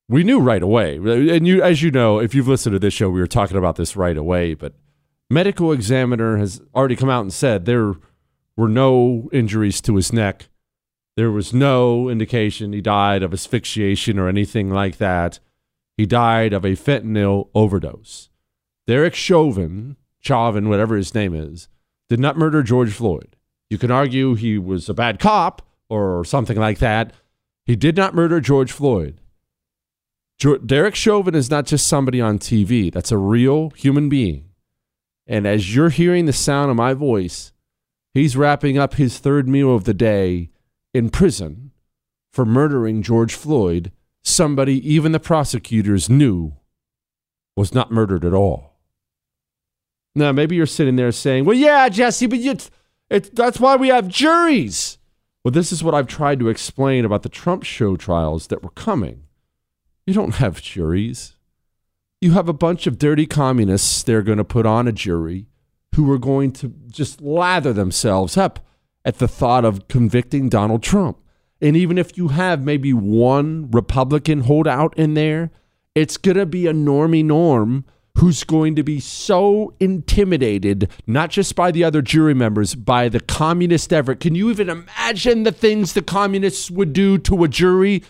we 0.08 0.22
knew 0.22 0.40
right 0.40 0.62
away. 0.62 0.96
And 0.96 1.46
you, 1.46 1.62
as 1.62 1.82
you 1.82 1.90
know, 1.90 2.18
if 2.18 2.34
you've 2.34 2.48
listened 2.48 2.74
to 2.74 2.78
this 2.78 2.94
show, 2.94 3.10
we 3.10 3.20
were 3.20 3.26
talking 3.26 3.56
about 3.56 3.76
this 3.76 3.96
right 3.96 4.16
away. 4.16 4.54
But 4.54 4.74
medical 5.30 5.72
examiner 5.72 6.36
has 6.36 6.60
already 6.74 6.96
come 6.96 7.10
out 7.10 7.22
and 7.22 7.32
said 7.32 7.64
there 7.64 7.94
were 8.56 8.68
no 8.68 9.28
injuries 9.32 9.80
to 9.82 9.96
his 9.96 10.12
neck 10.12 10.48
there 11.16 11.30
was 11.30 11.54
no 11.54 12.08
indication 12.08 12.72
he 12.72 12.80
died 12.80 13.22
of 13.22 13.32
asphyxiation 13.32 14.18
or 14.18 14.28
anything 14.28 14.70
like 14.70 14.98
that. 14.98 15.38
He 15.96 16.06
died 16.06 16.52
of 16.52 16.64
a 16.64 16.70
fentanyl 16.70 17.48
overdose. 17.54 18.30
Derek 18.86 19.14
Chauvin, 19.14 19.96
Chauvin, 20.20 20.68
whatever 20.68 20.96
his 20.96 21.14
name 21.14 21.34
is, 21.34 21.68
did 22.08 22.20
not 22.20 22.36
murder 22.36 22.62
George 22.62 22.92
Floyd. 22.92 23.36
You 23.70 23.78
can 23.78 23.90
argue 23.90 24.34
he 24.34 24.58
was 24.58 24.88
a 24.88 24.94
bad 24.94 25.18
cop 25.18 25.62
or 25.88 26.24
something 26.24 26.58
like 26.58 26.78
that. 26.78 27.12
He 27.64 27.76
did 27.76 27.96
not 27.96 28.14
murder 28.14 28.40
George 28.40 28.72
Floyd. 28.72 29.20
Derek 30.66 30.94
Chauvin 30.94 31.34
is 31.34 31.50
not 31.50 31.64
just 31.64 31.86
somebody 31.86 32.20
on 32.20 32.38
TV, 32.38 32.92
that's 32.92 33.12
a 33.12 33.18
real 33.18 33.70
human 33.70 34.08
being. 34.08 34.50
And 35.26 35.46
as 35.46 35.74
you're 35.74 35.88
hearing 35.88 36.26
the 36.26 36.32
sound 36.32 36.70
of 36.70 36.76
my 36.76 36.92
voice, 36.92 37.52
he's 38.12 38.36
wrapping 38.36 38.76
up 38.76 38.94
his 38.94 39.18
third 39.18 39.48
meal 39.48 39.74
of 39.74 39.84
the 39.84 39.94
day 39.94 40.50
in 40.92 41.08
prison 41.08 41.70
for 42.32 42.44
murdering 42.44 43.02
George 43.02 43.34
Floyd, 43.34 43.90
somebody 44.24 44.76
even 44.90 45.12
the 45.12 45.20
prosecutors 45.20 46.08
knew 46.08 46.54
was 47.56 47.74
not 47.74 47.92
murdered 47.92 48.24
at 48.24 48.34
all. 48.34 48.72
Now, 50.16 50.32
maybe 50.32 50.56
you're 50.56 50.66
sitting 50.66 50.96
there 50.96 51.12
saying, 51.12 51.44
well, 51.44 51.56
yeah, 51.56 51.88
Jesse, 51.88 52.26
but 52.26 52.40
that's 53.32 53.60
why 53.60 53.76
we 53.76 53.88
have 53.88 54.08
juries. 54.08 54.98
Well, 55.44 55.52
this 55.52 55.72
is 55.72 55.84
what 55.84 55.94
I've 55.94 56.06
tried 56.06 56.40
to 56.40 56.48
explain 56.48 57.04
about 57.04 57.22
the 57.22 57.28
Trump 57.28 57.64
show 57.64 57.96
trials 57.96 58.46
that 58.46 58.62
were 58.62 58.70
coming. 58.70 59.24
You 60.06 60.14
don't 60.14 60.36
have 60.36 60.62
juries. 60.62 61.36
You 62.20 62.32
have 62.32 62.48
a 62.48 62.54
bunch 62.54 62.86
of 62.86 62.98
dirty 62.98 63.26
communists 63.26 64.02
they're 64.02 64.22
going 64.22 64.38
to 64.38 64.44
put 64.44 64.66
on 64.66 64.88
a 64.88 64.92
jury 64.92 65.48
who 65.96 66.10
are 66.10 66.18
going 66.18 66.52
to 66.52 66.72
just 66.88 67.20
lather 67.20 67.72
themselves 67.72 68.36
up 68.36 68.66
at 69.04 69.18
the 69.18 69.28
thought 69.28 69.64
of 69.64 69.86
convicting 69.88 70.48
Donald 70.48 70.82
Trump. 70.82 71.18
And 71.60 71.76
even 71.76 71.98
if 71.98 72.16
you 72.16 72.28
have 72.28 72.64
maybe 72.64 72.92
one 72.92 73.70
Republican 73.70 74.42
holdout 74.42 74.96
in 74.98 75.14
there, 75.14 75.50
it's 75.94 76.16
going 76.16 76.36
to 76.36 76.46
be 76.46 76.66
a 76.66 76.72
normie 76.72 77.24
norm 77.24 77.84
who's 78.18 78.44
going 78.44 78.76
to 78.76 78.82
be 78.82 79.00
so 79.00 79.74
intimidated, 79.80 80.88
not 81.06 81.30
just 81.30 81.56
by 81.56 81.70
the 81.70 81.82
other 81.82 82.00
jury 82.00 82.34
members, 82.34 82.74
by 82.74 83.08
the 83.08 83.20
communist 83.20 83.92
effort. 83.92 84.20
Can 84.20 84.34
you 84.34 84.50
even 84.50 84.68
imagine 84.68 85.42
the 85.42 85.52
things 85.52 85.92
the 85.92 86.02
communists 86.02 86.70
would 86.70 86.92
do 86.92 87.18
to 87.18 87.42
a 87.42 87.48
jury, 87.48 88.04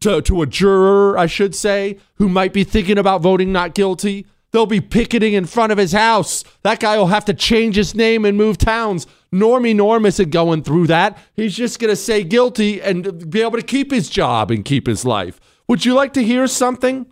to, 0.00 0.22
to 0.22 0.42
a 0.42 0.46
juror, 0.46 1.18
I 1.18 1.26
should 1.26 1.54
say, 1.54 1.98
who 2.16 2.28
might 2.28 2.52
be 2.52 2.62
thinking 2.62 2.98
about 2.98 3.22
voting 3.22 3.52
not 3.52 3.74
guilty? 3.74 4.26
They'll 4.52 4.66
be 4.66 4.80
picketing 4.80 5.32
in 5.32 5.46
front 5.46 5.72
of 5.72 5.78
his 5.78 5.92
house. 5.92 6.44
That 6.62 6.78
guy 6.78 6.98
will 6.98 7.06
have 7.06 7.24
to 7.24 7.34
change 7.34 7.76
his 7.76 7.94
name 7.94 8.24
and 8.24 8.36
move 8.36 8.58
towns. 8.58 9.06
Normie 9.32 9.74
Norm 9.74 10.04
isn't 10.04 10.30
going 10.30 10.62
through 10.62 10.88
that. 10.88 11.16
He's 11.34 11.56
just 11.56 11.78
going 11.78 11.90
to 11.90 11.96
say 11.96 12.22
guilty 12.22 12.80
and 12.80 13.30
be 13.30 13.40
able 13.40 13.56
to 13.56 13.62
keep 13.62 13.90
his 13.90 14.10
job 14.10 14.50
and 14.50 14.64
keep 14.64 14.86
his 14.86 15.06
life. 15.06 15.40
Would 15.68 15.86
you 15.86 15.94
like 15.94 16.12
to 16.14 16.22
hear 16.22 16.46
something? 16.46 17.06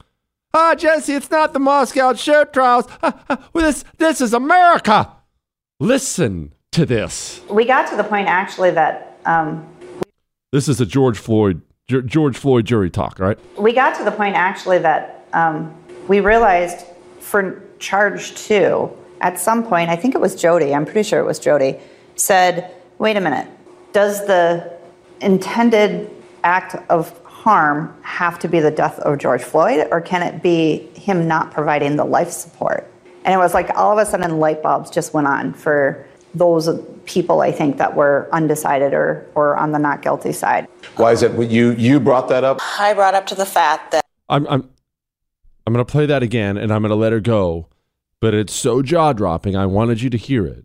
Ah, 0.53 0.75
Jesse, 0.75 1.15
it's 1.15 1.31
not 1.31 1.55
the 1.55 1.59
Moscow 1.59 2.13
show 2.13 2.45
trials. 2.45 2.87
Ah, 3.03 3.25
ah, 3.31 3.49
this, 3.55 3.85
this 3.97 4.21
is 4.21 4.35
America. 4.35 5.11
Listen 5.79 6.53
to 6.73 6.85
this. 6.85 7.41
We 7.49 7.65
got 7.65 7.89
to 7.91 7.97
the 7.97 8.05
point 8.05 8.29
actually 8.29 8.73
that. 8.73 9.19
Um, 9.25 9.67
this 10.53 10.69
is 10.69 10.81
a 10.81 10.87
George 10.87 11.19
Floyd 11.19 11.63
George 11.87 12.37
Floyd 12.37 12.67
jury 12.67 12.91
talk, 12.91 13.19
right? 13.19 13.39
We 13.59 13.73
got 13.73 13.97
to 13.99 14.05
the 14.05 14.13
point 14.13 14.37
actually 14.37 14.79
that 14.79 15.27
um, 15.33 15.75
we 16.07 16.21
realized 16.21 16.87
for 17.21 17.63
charge 17.79 18.35
two, 18.35 18.91
at 19.21 19.39
some 19.39 19.65
point, 19.65 19.91
I 19.91 19.97
think 19.97 20.15
it 20.15 20.21
was 20.21 20.35
Jody, 20.35 20.75
I'm 20.75 20.85
pretty 20.85 21.03
sure 21.03 21.21
it 21.21 21.27
was 21.27 21.39
Jody, 21.39 21.79
said, 22.17 22.75
wait 22.99 23.17
a 23.17 23.21
minute, 23.21 23.49
does 23.93 24.27
the 24.27 24.73
intended 25.21 26.11
act 26.43 26.77
of 26.91 27.17
harm 27.25 27.95
have 28.03 28.39
to 28.39 28.49
be 28.49 28.61
the 28.61 28.71
death 28.71 28.99
of 29.01 29.19
George 29.19 29.43
Floyd, 29.43 29.89
or 29.91 30.01
can 30.01 30.23
it 30.23 30.43
be 30.43 30.89
him 30.95 31.29
not 31.29 31.51
providing 31.51 31.97
the 31.97 32.05
life 32.05 32.31
support? 32.31 32.91
And 33.25 33.35
it 33.35 33.39
was 33.39 33.55
like 33.55 33.71
all 33.77 33.99
of 33.99 34.07
a 34.07 34.11
sudden 34.11 34.39
light 34.39 34.63
bulbs 34.63 34.91
just 34.91 35.13
went 35.13 35.27
on 35.27 35.53
for 35.53 36.07
those 36.35 36.69
people, 37.05 37.41
I 37.41 37.53
think, 37.53 37.77
that 37.79 37.95
were 37.95 38.29
undecided 38.33 38.95
or, 38.95 39.27
or 39.35 39.57
on 39.57 39.73
the 39.73 39.79
not 39.79 40.01
guilty 40.03 40.33
side. 40.33 40.67
Why 40.97 41.13
is 41.13 41.23
it 41.23 41.33
you 41.51 41.73
you 41.73 42.01
brought 42.01 42.29
that 42.29 42.45
up? 42.45 42.61
I 42.79 42.95
brought 42.95 43.15
up 43.15 43.27
to 43.27 43.35
the 43.35 43.47
fact 43.47 43.93
that 43.93 44.05
I'm 44.29 44.47
I'm 44.47 44.71
I'm 45.67 45.73
gonna 45.73 45.85
play 45.85 46.07
that 46.07 46.23
again 46.23 46.57
and 46.57 46.73
I'm 46.73 46.83
gonna 46.83 46.95
let 46.95 47.13
her 47.13 47.21
go, 47.21 47.69
but 48.21 48.35
it's 48.35 48.53
so 48.53 48.83
jaw 48.83 49.13
dropping. 49.13 49.57
I 49.57 49.67
wanted 49.67 50.03
you 50.03 50.11
to 50.11 50.17
hear 50.17 50.47
it. 50.47 50.65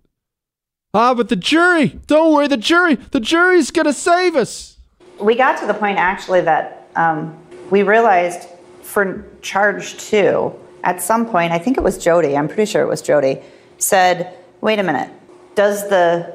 Ah, 0.93 1.13
but 1.13 1.29
the 1.29 1.35
jury! 1.35 1.99
Don't 2.07 2.33
worry, 2.33 2.47
the 2.47 2.57
jury! 2.57 2.95
The 2.95 3.19
jury's 3.19 3.71
gonna 3.71 3.93
save 3.93 4.35
us. 4.35 4.77
We 5.19 5.35
got 5.35 5.59
to 5.59 5.67
the 5.67 5.73
point 5.73 5.97
actually 5.97 6.41
that 6.41 6.87
um, 6.95 7.37
we 7.69 7.83
realized 7.83 8.47
for 8.81 9.25
charge 9.41 9.97
two, 9.97 10.53
at 10.83 11.01
some 11.01 11.25
point, 11.27 11.51
I 11.51 11.57
think 11.57 11.77
it 11.77 11.83
was 11.83 11.97
Jody, 11.97 12.37
I'm 12.37 12.47
pretty 12.47 12.65
sure 12.65 12.81
it 12.81 12.87
was 12.87 13.01
Jody, 13.01 13.41
said, 13.77 14.37
wait 14.61 14.79
a 14.79 14.83
minute, 14.83 15.11
does 15.55 15.89
the 15.89 16.33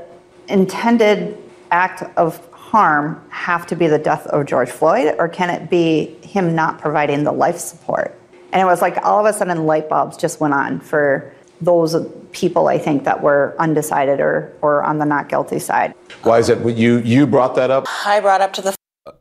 intended 0.49 1.39
act 1.71 2.03
of 2.19 2.45
harm 2.53 3.23
have 3.31 3.67
to 3.69 3.77
be 3.77 3.87
the 3.87 3.99
death 3.99 4.27
of 4.29 4.47
George 4.47 4.71
Floyd, 4.71 5.15
or 5.19 5.29
can 5.29 5.51
it 5.51 5.71
be 5.71 6.17
him 6.23 6.55
not 6.55 6.79
providing 6.79 7.25
the 7.25 7.33
life 7.33 7.59
support? 7.59 8.20
And 8.53 8.61
it 8.61 8.65
was 8.65 8.83
like 8.83 8.97
all 9.05 9.25
of 9.25 9.33
a 9.33 9.37
sudden 9.37 9.67
light 9.67 9.89
bulbs 9.89 10.17
just 10.17 10.41
went 10.41 10.55
on 10.55 10.81
for 10.81 11.33
those 11.61 11.95
people, 12.33 12.69
I 12.69 12.79
think, 12.79 13.05
that 13.05 13.23
were 13.23 13.55
undecided 13.59 14.21
or, 14.21 14.53
or 14.63 14.83
on 14.83 14.99
the 14.99 15.05
not 15.05 15.29
guilty 15.29 15.59
side. 15.59 15.95
Why 16.23 16.39
is 16.39 16.49
it 16.49 16.59
you 16.77 16.99
you 16.99 17.27
brought 17.27 17.55
that 17.57 17.71
up? 17.71 17.87
I 18.05 18.21
brought 18.21 18.41
up 18.41 18.53
to 18.55 18.63
the 18.63 18.75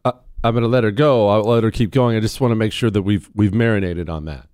Uh, 0.05 0.13
I'm 0.43 0.53
gonna 0.53 0.67
let 0.67 0.83
her 0.83 0.91
go. 0.91 1.27
I'll 1.27 1.43
let 1.43 1.63
her 1.63 1.71
keep 1.71 1.91
going. 1.91 2.15
I 2.15 2.21
just 2.21 2.39
want 2.39 2.51
to 2.51 2.55
make 2.55 2.71
sure 2.71 2.89
that 2.89 3.01
we've 3.01 3.29
we've 3.35 3.53
marinated 3.53 4.09
on 4.09 4.25
that. 4.25 4.47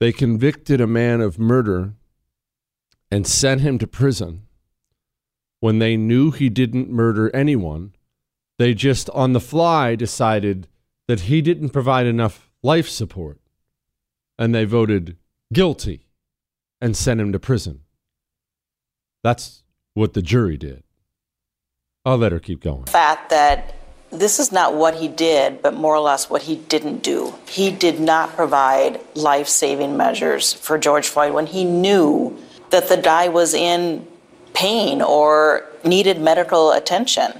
They 0.00 0.12
convicted 0.12 0.80
a 0.80 0.86
man 0.86 1.20
of 1.20 1.38
murder 1.38 1.94
and 3.10 3.26
sent 3.26 3.60
him 3.60 3.78
to 3.78 3.86
prison 3.86 4.42
when 5.60 5.80
they 5.80 5.96
knew 5.96 6.30
he 6.30 6.48
didn't 6.48 6.90
murder 6.90 7.34
anyone. 7.34 7.94
They 8.58 8.74
just 8.74 9.10
on 9.10 9.32
the 9.32 9.40
fly 9.40 9.96
decided 9.96 10.68
that 11.08 11.22
he 11.22 11.42
didn't 11.42 11.70
provide 11.70 12.06
enough 12.06 12.47
life 12.68 12.88
support. 12.88 13.38
And 14.38 14.54
they 14.54 14.66
voted 14.66 15.16
guilty 15.52 16.06
and 16.82 16.94
sent 16.94 17.18
him 17.20 17.32
to 17.32 17.38
prison. 17.38 17.80
That's 19.24 19.62
what 19.94 20.12
the 20.12 20.20
jury 20.20 20.58
did. 20.58 20.84
I'll 22.04 22.18
let 22.18 22.30
her 22.30 22.38
keep 22.38 22.62
going. 22.62 22.84
The 22.84 22.90
fact 22.90 23.30
that 23.30 23.74
this 24.10 24.38
is 24.38 24.52
not 24.52 24.74
what 24.74 24.94
he 24.94 25.08
did, 25.08 25.62
but 25.62 25.74
more 25.74 25.94
or 25.94 26.00
less 26.00 26.30
what 26.30 26.42
he 26.42 26.56
didn't 26.56 27.02
do. 27.02 27.34
He 27.48 27.70
did 27.70 28.00
not 28.00 28.36
provide 28.36 29.00
life 29.14 29.48
saving 29.48 29.96
measures 29.96 30.52
for 30.52 30.78
George 30.78 31.08
Floyd 31.08 31.32
when 31.32 31.46
he 31.46 31.64
knew 31.64 32.36
that 32.70 32.88
the 32.88 32.96
guy 32.98 33.28
was 33.28 33.54
in 33.54 34.06
pain 34.54 35.02
or 35.02 35.64
needed 35.84 36.20
medical 36.20 36.72
attention. 36.72 37.32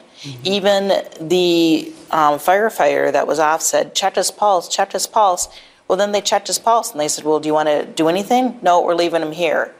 Even 0.44 0.88
the 1.20 1.92
um, 2.10 2.38
firefighter 2.38 3.12
that 3.12 3.26
was 3.26 3.38
off 3.38 3.62
said, 3.62 3.94
checked 3.94 4.16
his 4.16 4.30
pulse, 4.30 4.68
checked 4.68 4.92
his 4.92 5.06
pulse. 5.06 5.48
Well, 5.86 5.96
then 5.96 6.12
they 6.12 6.20
checked 6.20 6.48
his 6.48 6.58
pulse 6.58 6.90
and 6.90 7.00
they 7.00 7.08
said, 7.08 7.24
Well, 7.24 7.40
do 7.40 7.46
you 7.46 7.54
want 7.54 7.68
to 7.68 7.86
do 7.86 8.08
anything? 8.08 8.58
No, 8.62 8.80
we're 8.82 8.94
leaving 8.94 9.22
him 9.22 9.32
here. 9.32 9.74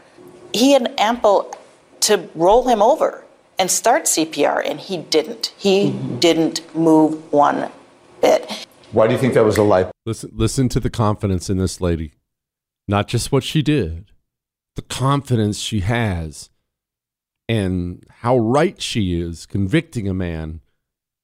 He 0.54 0.72
had 0.72 0.94
ample 0.98 1.54
to 2.00 2.28
roll 2.34 2.68
him 2.68 2.80
over 2.80 3.24
and 3.58 3.70
start 3.70 4.04
CPR, 4.04 4.62
and 4.64 4.78
he 4.80 4.96
didn't. 4.96 5.52
He 5.58 5.90
didn't 6.20 6.74
move 6.74 7.32
one 7.32 7.70
bit. 8.20 8.66
Why 8.92 9.06
do 9.06 9.12
you 9.12 9.18
think 9.18 9.34
that 9.34 9.44
was 9.44 9.58
a 9.58 9.62
lie? 9.62 9.90
Listen, 10.06 10.30
listen 10.32 10.68
to 10.70 10.80
the 10.80 10.90
confidence 10.90 11.50
in 11.50 11.58
this 11.58 11.80
lady. 11.80 12.12
Not 12.86 13.08
just 13.08 13.32
what 13.32 13.44
she 13.44 13.60
did, 13.60 14.12
the 14.76 14.82
confidence 14.82 15.58
she 15.58 15.80
has, 15.80 16.48
and 17.48 18.04
how 18.20 18.38
right 18.38 18.80
she 18.80 19.20
is 19.20 19.46
convicting 19.46 20.06
a 20.06 20.14
man 20.14 20.60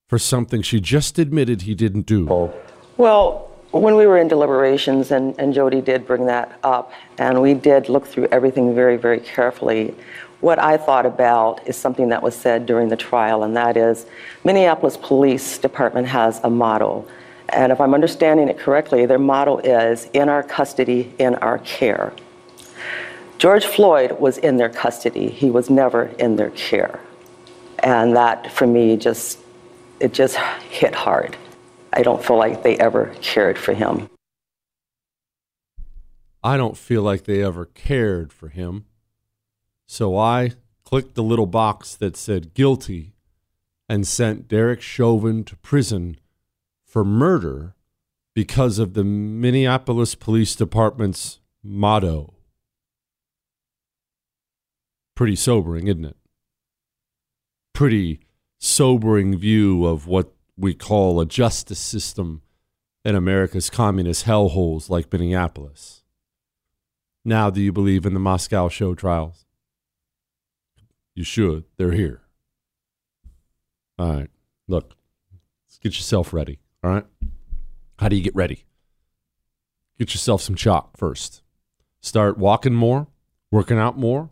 for 0.09 0.19
something 0.19 0.63
she 0.63 0.81
just 0.81 1.19
admitted 1.19 1.63
he 1.63 1.75
didn't 1.75 2.07
do. 2.07 2.53
Well, 2.97 3.51
when 3.73 3.97
we 3.97 4.07
were 4.07 4.19
in 4.19 4.29
deliberations, 4.29 5.11
and, 5.11 5.35
and 5.39 5.53
Jody 5.53 5.81
did 5.81 6.07
bring 6.07 6.27
that 6.27 6.59
up, 6.63 6.93
and 7.19 7.43
we 7.43 7.55
did 7.55 7.89
look 7.89 8.07
through 8.07 8.29
everything 8.31 8.75
very, 8.75 8.97
very 8.97 9.19
carefully. 9.19 9.95
What 10.41 10.59
I 10.59 10.77
thought 10.77 11.07
about 11.07 11.67
is 11.67 11.77
something 11.77 12.09
that 12.11 12.23
was 12.23 12.37
said 12.37 12.67
during 12.67 12.89
the 12.89 12.97
trial, 12.97 13.43
and 13.43 13.57
that 13.57 13.77
is 13.77 14.07
Minneapolis 14.45 14.97
Police 14.97 15.59
Department 15.59 16.07
has 16.07 16.41
a 16.45 16.51
model. 16.51 17.09
And 17.49 17.73
if 17.73 17.81
I'm 17.81 17.95
understanding 17.95 18.49
it 18.49 18.59
correctly, 18.59 19.07
their 19.07 19.19
motto 19.19 19.59
is 19.59 20.09
in 20.13 20.29
our 20.29 20.43
custody, 20.43 21.13
in 21.19 21.35
our 21.37 21.59
care. 21.59 22.13
George 23.39 23.67
Floyd 23.67 24.19
was 24.21 24.39
in 24.39 24.57
their 24.57 24.69
custody, 24.69 25.29
he 25.29 25.51
was 25.51 25.69
never 25.69 26.05
in 26.19 26.37
their 26.37 26.51
care. 26.51 27.01
And 27.81 28.17
that 28.17 28.53
for 28.53 28.67
me 28.67 28.97
just 28.97 29.39
it 30.01 30.13
just 30.13 30.37
hit 30.37 30.95
hard. 30.95 31.37
I 31.93 32.03
don't 32.03 32.25
feel 32.25 32.37
like 32.37 32.63
they 32.63 32.77
ever 32.77 33.15
cared 33.21 33.59
for 33.59 33.75
him. 33.75 34.09
I 36.43 36.57
don't 36.57 36.77
feel 36.77 37.03
like 37.03 37.25
they 37.25 37.43
ever 37.43 37.65
cared 37.65 38.33
for 38.33 38.49
him. 38.49 38.85
So 39.87 40.17
I 40.19 40.53
clicked 40.85 41.15
the 41.15 41.23
little 41.23 41.47
box 41.47 41.95
that 41.95 42.17
said 42.17 42.53
guilty 42.55 43.15
and 43.89 44.07
sent 44.07 44.49
Derek 44.49 44.83
Chauvin 44.83 45.45
to 45.45 45.57
prison 45.57 46.19
for 46.85 47.05
murder 47.05 47.75
because 48.35 48.79
of 48.79 48.95
the 48.95 49.05
Minneapolis 49.05 50.15
Police 50.15 50.55
Department's 50.55 51.41
motto. 51.63 52.34
Pretty 55.15 55.37
sobering, 55.37 55.87
isn't 55.87 56.05
it? 56.05 56.17
Pretty 57.73 58.21
sobering 58.59 59.37
view 59.39 59.87
of 59.87 60.07
what 60.07 60.33
we 60.57 60.75
call 60.75 61.21
a 61.21 61.27
justice 61.27 61.79
system 61.79 62.43
in 63.05 63.15
America's 63.15 63.71
communist 63.71 64.25
hellholes 64.25 64.89
like 64.89 65.13
Minneapolis. 65.13 66.03
Now, 67.25 67.51
do 67.51 67.61
you 67.61 67.73
believe 67.73 68.07
in 68.07 68.15
the 68.15 68.21
Moscow 68.21 68.69
show 68.69 68.95
trials? 68.95 69.45
You 71.15 71.25
should. 71.25 71.65
They're 71.77 71.93
here. 71.93 72.23
All 73.99 74.13
right. 74.13 74.31
Look, 74.67 74.95
let's 75.67 75.79
get 75.79 75.95
yourself 75.95 76.33
ready. 76.33 76.59
All 76.83 76.91
right. 76.91 77.07
How 77.99 78.09
do 78.09 78.17
you 78.17 78.23
get 78.23 78.35
ready? 78.35 78.65
Get 79.99 80.13
yourself 80.13 80.43
some 80.43 80.57
Choq 80.57 80.97
first. 80.97 81.43
Start 82.01 82.37
walking 82.37 82.75
more, 82.75 83.07
working 83.51 83.79
out 83.79 83.97
more, 83.97 84.31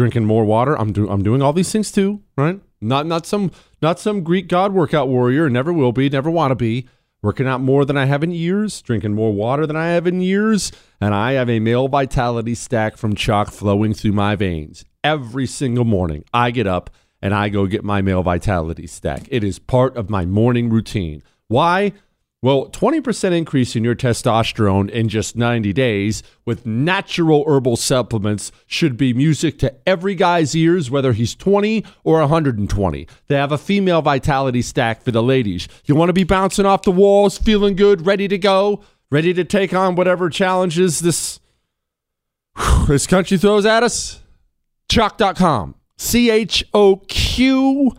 drinking 0.00 0.24
more 0.24 0.46
water. 0.46 0.74
I'm 0.78 0.94
do 0.94 1.10
I'm 1.10 1.22
doing 1.22 1.42
all 1.42 1.52
these 1.52 1.70
things 1.70 1.92
too, 1.92 2.22
right? 2.34 2.58
Not 2.80 3.04
not 3.04 3.26
some 3.26 3.50
not 3.82 4.00
some 4.00 4.24
Greek 4.24 4.48
god 4.48 4.72
workout 4.72 5.08
warrior. 5.08 5.50
Never 5.50 5.74
will 5.74 5.92
be. 5.92 6.08
Never 6.08 6.30
want 6.30 6.52
to 6.52 6.54
be. 6.54 6.88
Working 7.20 7.46
out 7.46 7.60
more 7.60 7.84
than 7.84 7.98
I 7.98 8.06
have 8.06 8.24
in 8.24 8.30
years, 8.30 8.80
drinking 8.80 9.14
more 9.14 9.30
water 9.30 9.66
than 9.66 9.76
I 9.76 9.88
have 9.88 10.06
in 10.06 10.22
years, 10.22 10.72
and 11.02 11.14
I 11.14 11.32
have 11.32 11.50
a 11.50 11.60
male 11.60 11.86
vitality 11.86 12.54
stack 12.54 12.96
from 12.96 13.14
Choq 13.14 13.52
flowing 13.52 13.92
through 13.92 14.12
my 14.12 14.36
veins 14.36 14.86
every 15.04 15.46
single 15.46 15.84
morning. 15.84 16.24
I 16.32 16.50
get 16.50 16.66
up 16.66 16.88
and 17.20 17.34
I 17.34 17.50
go 17.50 17.66
get 17.66 17.84
my 17.84 18.00
male 18.00 18.22
vitality 18.22 18.86
stack. 18.86 19.24
It 19.28 19.44
is 19.44 19.58
part 19.58 19.98
of 19.98 20.08
my 20.08 20.24
morning 20.24 20.70
routine. 20.70 21.22
Why? 21.48 21.92
Well, 22.42 22.70
20% 22.70 23.36
increase 23.36 23.76
in 23.76 23.84
your 23.84 23.94
testosterone 23.94 24.88
in 24.88 25.10
just 25.10 25.36
90 25.36 25.74
days 25.74 26.22
with 26.46 26.64
natural 26.64 27.44
herbal 27.46 27.76
supplements 27.76 28.50
should 28.66 28.96
be 28.96 29.12
music 29.12 29.58
to 29.58 29.74
every 29.86 30.14
guy's 30.14 30.56
ears, 30.56 30.90
whether 30.90 31.12
he's 31.12 31.34
20 31.34 31.84
or 32.02 32.20
120. 32.20 33.06
They 33.26 33.34
have 33.34 33.52
a 33.52 33.58
female 33.58 34.00
vitality 34.00 34.62
stack 34.62 35.02
for 35.02 35.10
the 35.10 35.22
ladies. 35.22 35.68
You 35.84 35.94
want 35.94 36.08
to 36.08 36.14
be 36.14 36.24
bouncing 36.24 36.64
off 36.64 36.80
the 36.80 36.90
walls, 36.90 37.36
feeling 37.36 37.76
good, 37.76 38.06
ready 38.06 38.26
to 38.28 38.38
go, 38.38 38.82
ready 39.10 39.34
to 39.34 39.44
take 39.44 39.74
on 39.74 39.94
whatever 39.94 40.30
challenges 40.30 41.00
this, 41.00 41.40
this 42.88 43.06
country 43.06 43.36
throws 43.36 43.66
at 43.66 43.82
us? 43.82 44.20
Choq.com. 44.88 45.74
C 45.98 46.30
H 46.30 46.64
O 46.72 46.96
Q.com. 46.96 47.94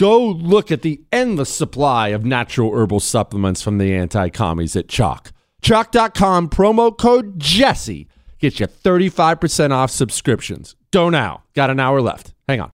Go 0.00 0.24
look 0.24 0.72
at 0.72 0.80
the 0.80 1.02
endless 1.12 1.54
supply 1.54 2.08
of 2.08 2.24
natural 2.24 2.72
herbal 2.72 3.00
supplements 3.00 3.60
from 3.60 3.76
the 3.76 3.94
anti 3.94 4.30
commies 4.30 4.74
at 4.74 4.86
Choq. 4.86 5.30
Choq.com, 5.60 6.48
promo 6.48 6.96
code 6.96 7.38
Jesse. 7.38 8.08
Get 8.38 8.60
you 8.60 8.66
35% 8.66 9.72
off 9.72 9.90
subscriptions. 9.90 10.74
Go 10.90 11.10
now. 11.10 11.42
Got 11.54 11.68
an 11.68 11.78
hour 11.78 12.00
left. 12.00 12.32
Hang 12.48 12.62
on. 12.62 12.70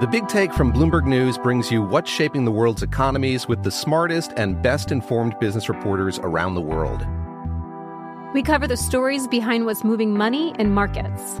The 0.00 0.06
Big 0.06 0.28
Take 0.28 0.52
from 0.52 0.72
Bloomberg 0.72 1.04
News 1.04 1.36
brings 1.36 1.72
you 1.72 1.82
what's 1.82 2.08
shaping 2.08 2.44
the 2.44 2.52
world's 2.52 2.84
economies 2.84 3.48
with 3.48 3.64
the 3.64 3.72
smartest 3.72 4.30
and 4.36 4.62
best 4.62 4.92
informed 4.92 5.36
business 5.40 5.68
reporters 5.68 6.20
around 6.20 6.54
the 6.54 6.60
world. 6.60 7.04
We 8.34 8.44
cover 8.44 8.68
the 8.68 8.76
stories 8.76 9.26
behind 9.26 9.66
what's 9.66 9.82
moving 9.82 10.16
money 10.16 10.54
and 10.60 10.72
markets 10.72 11.40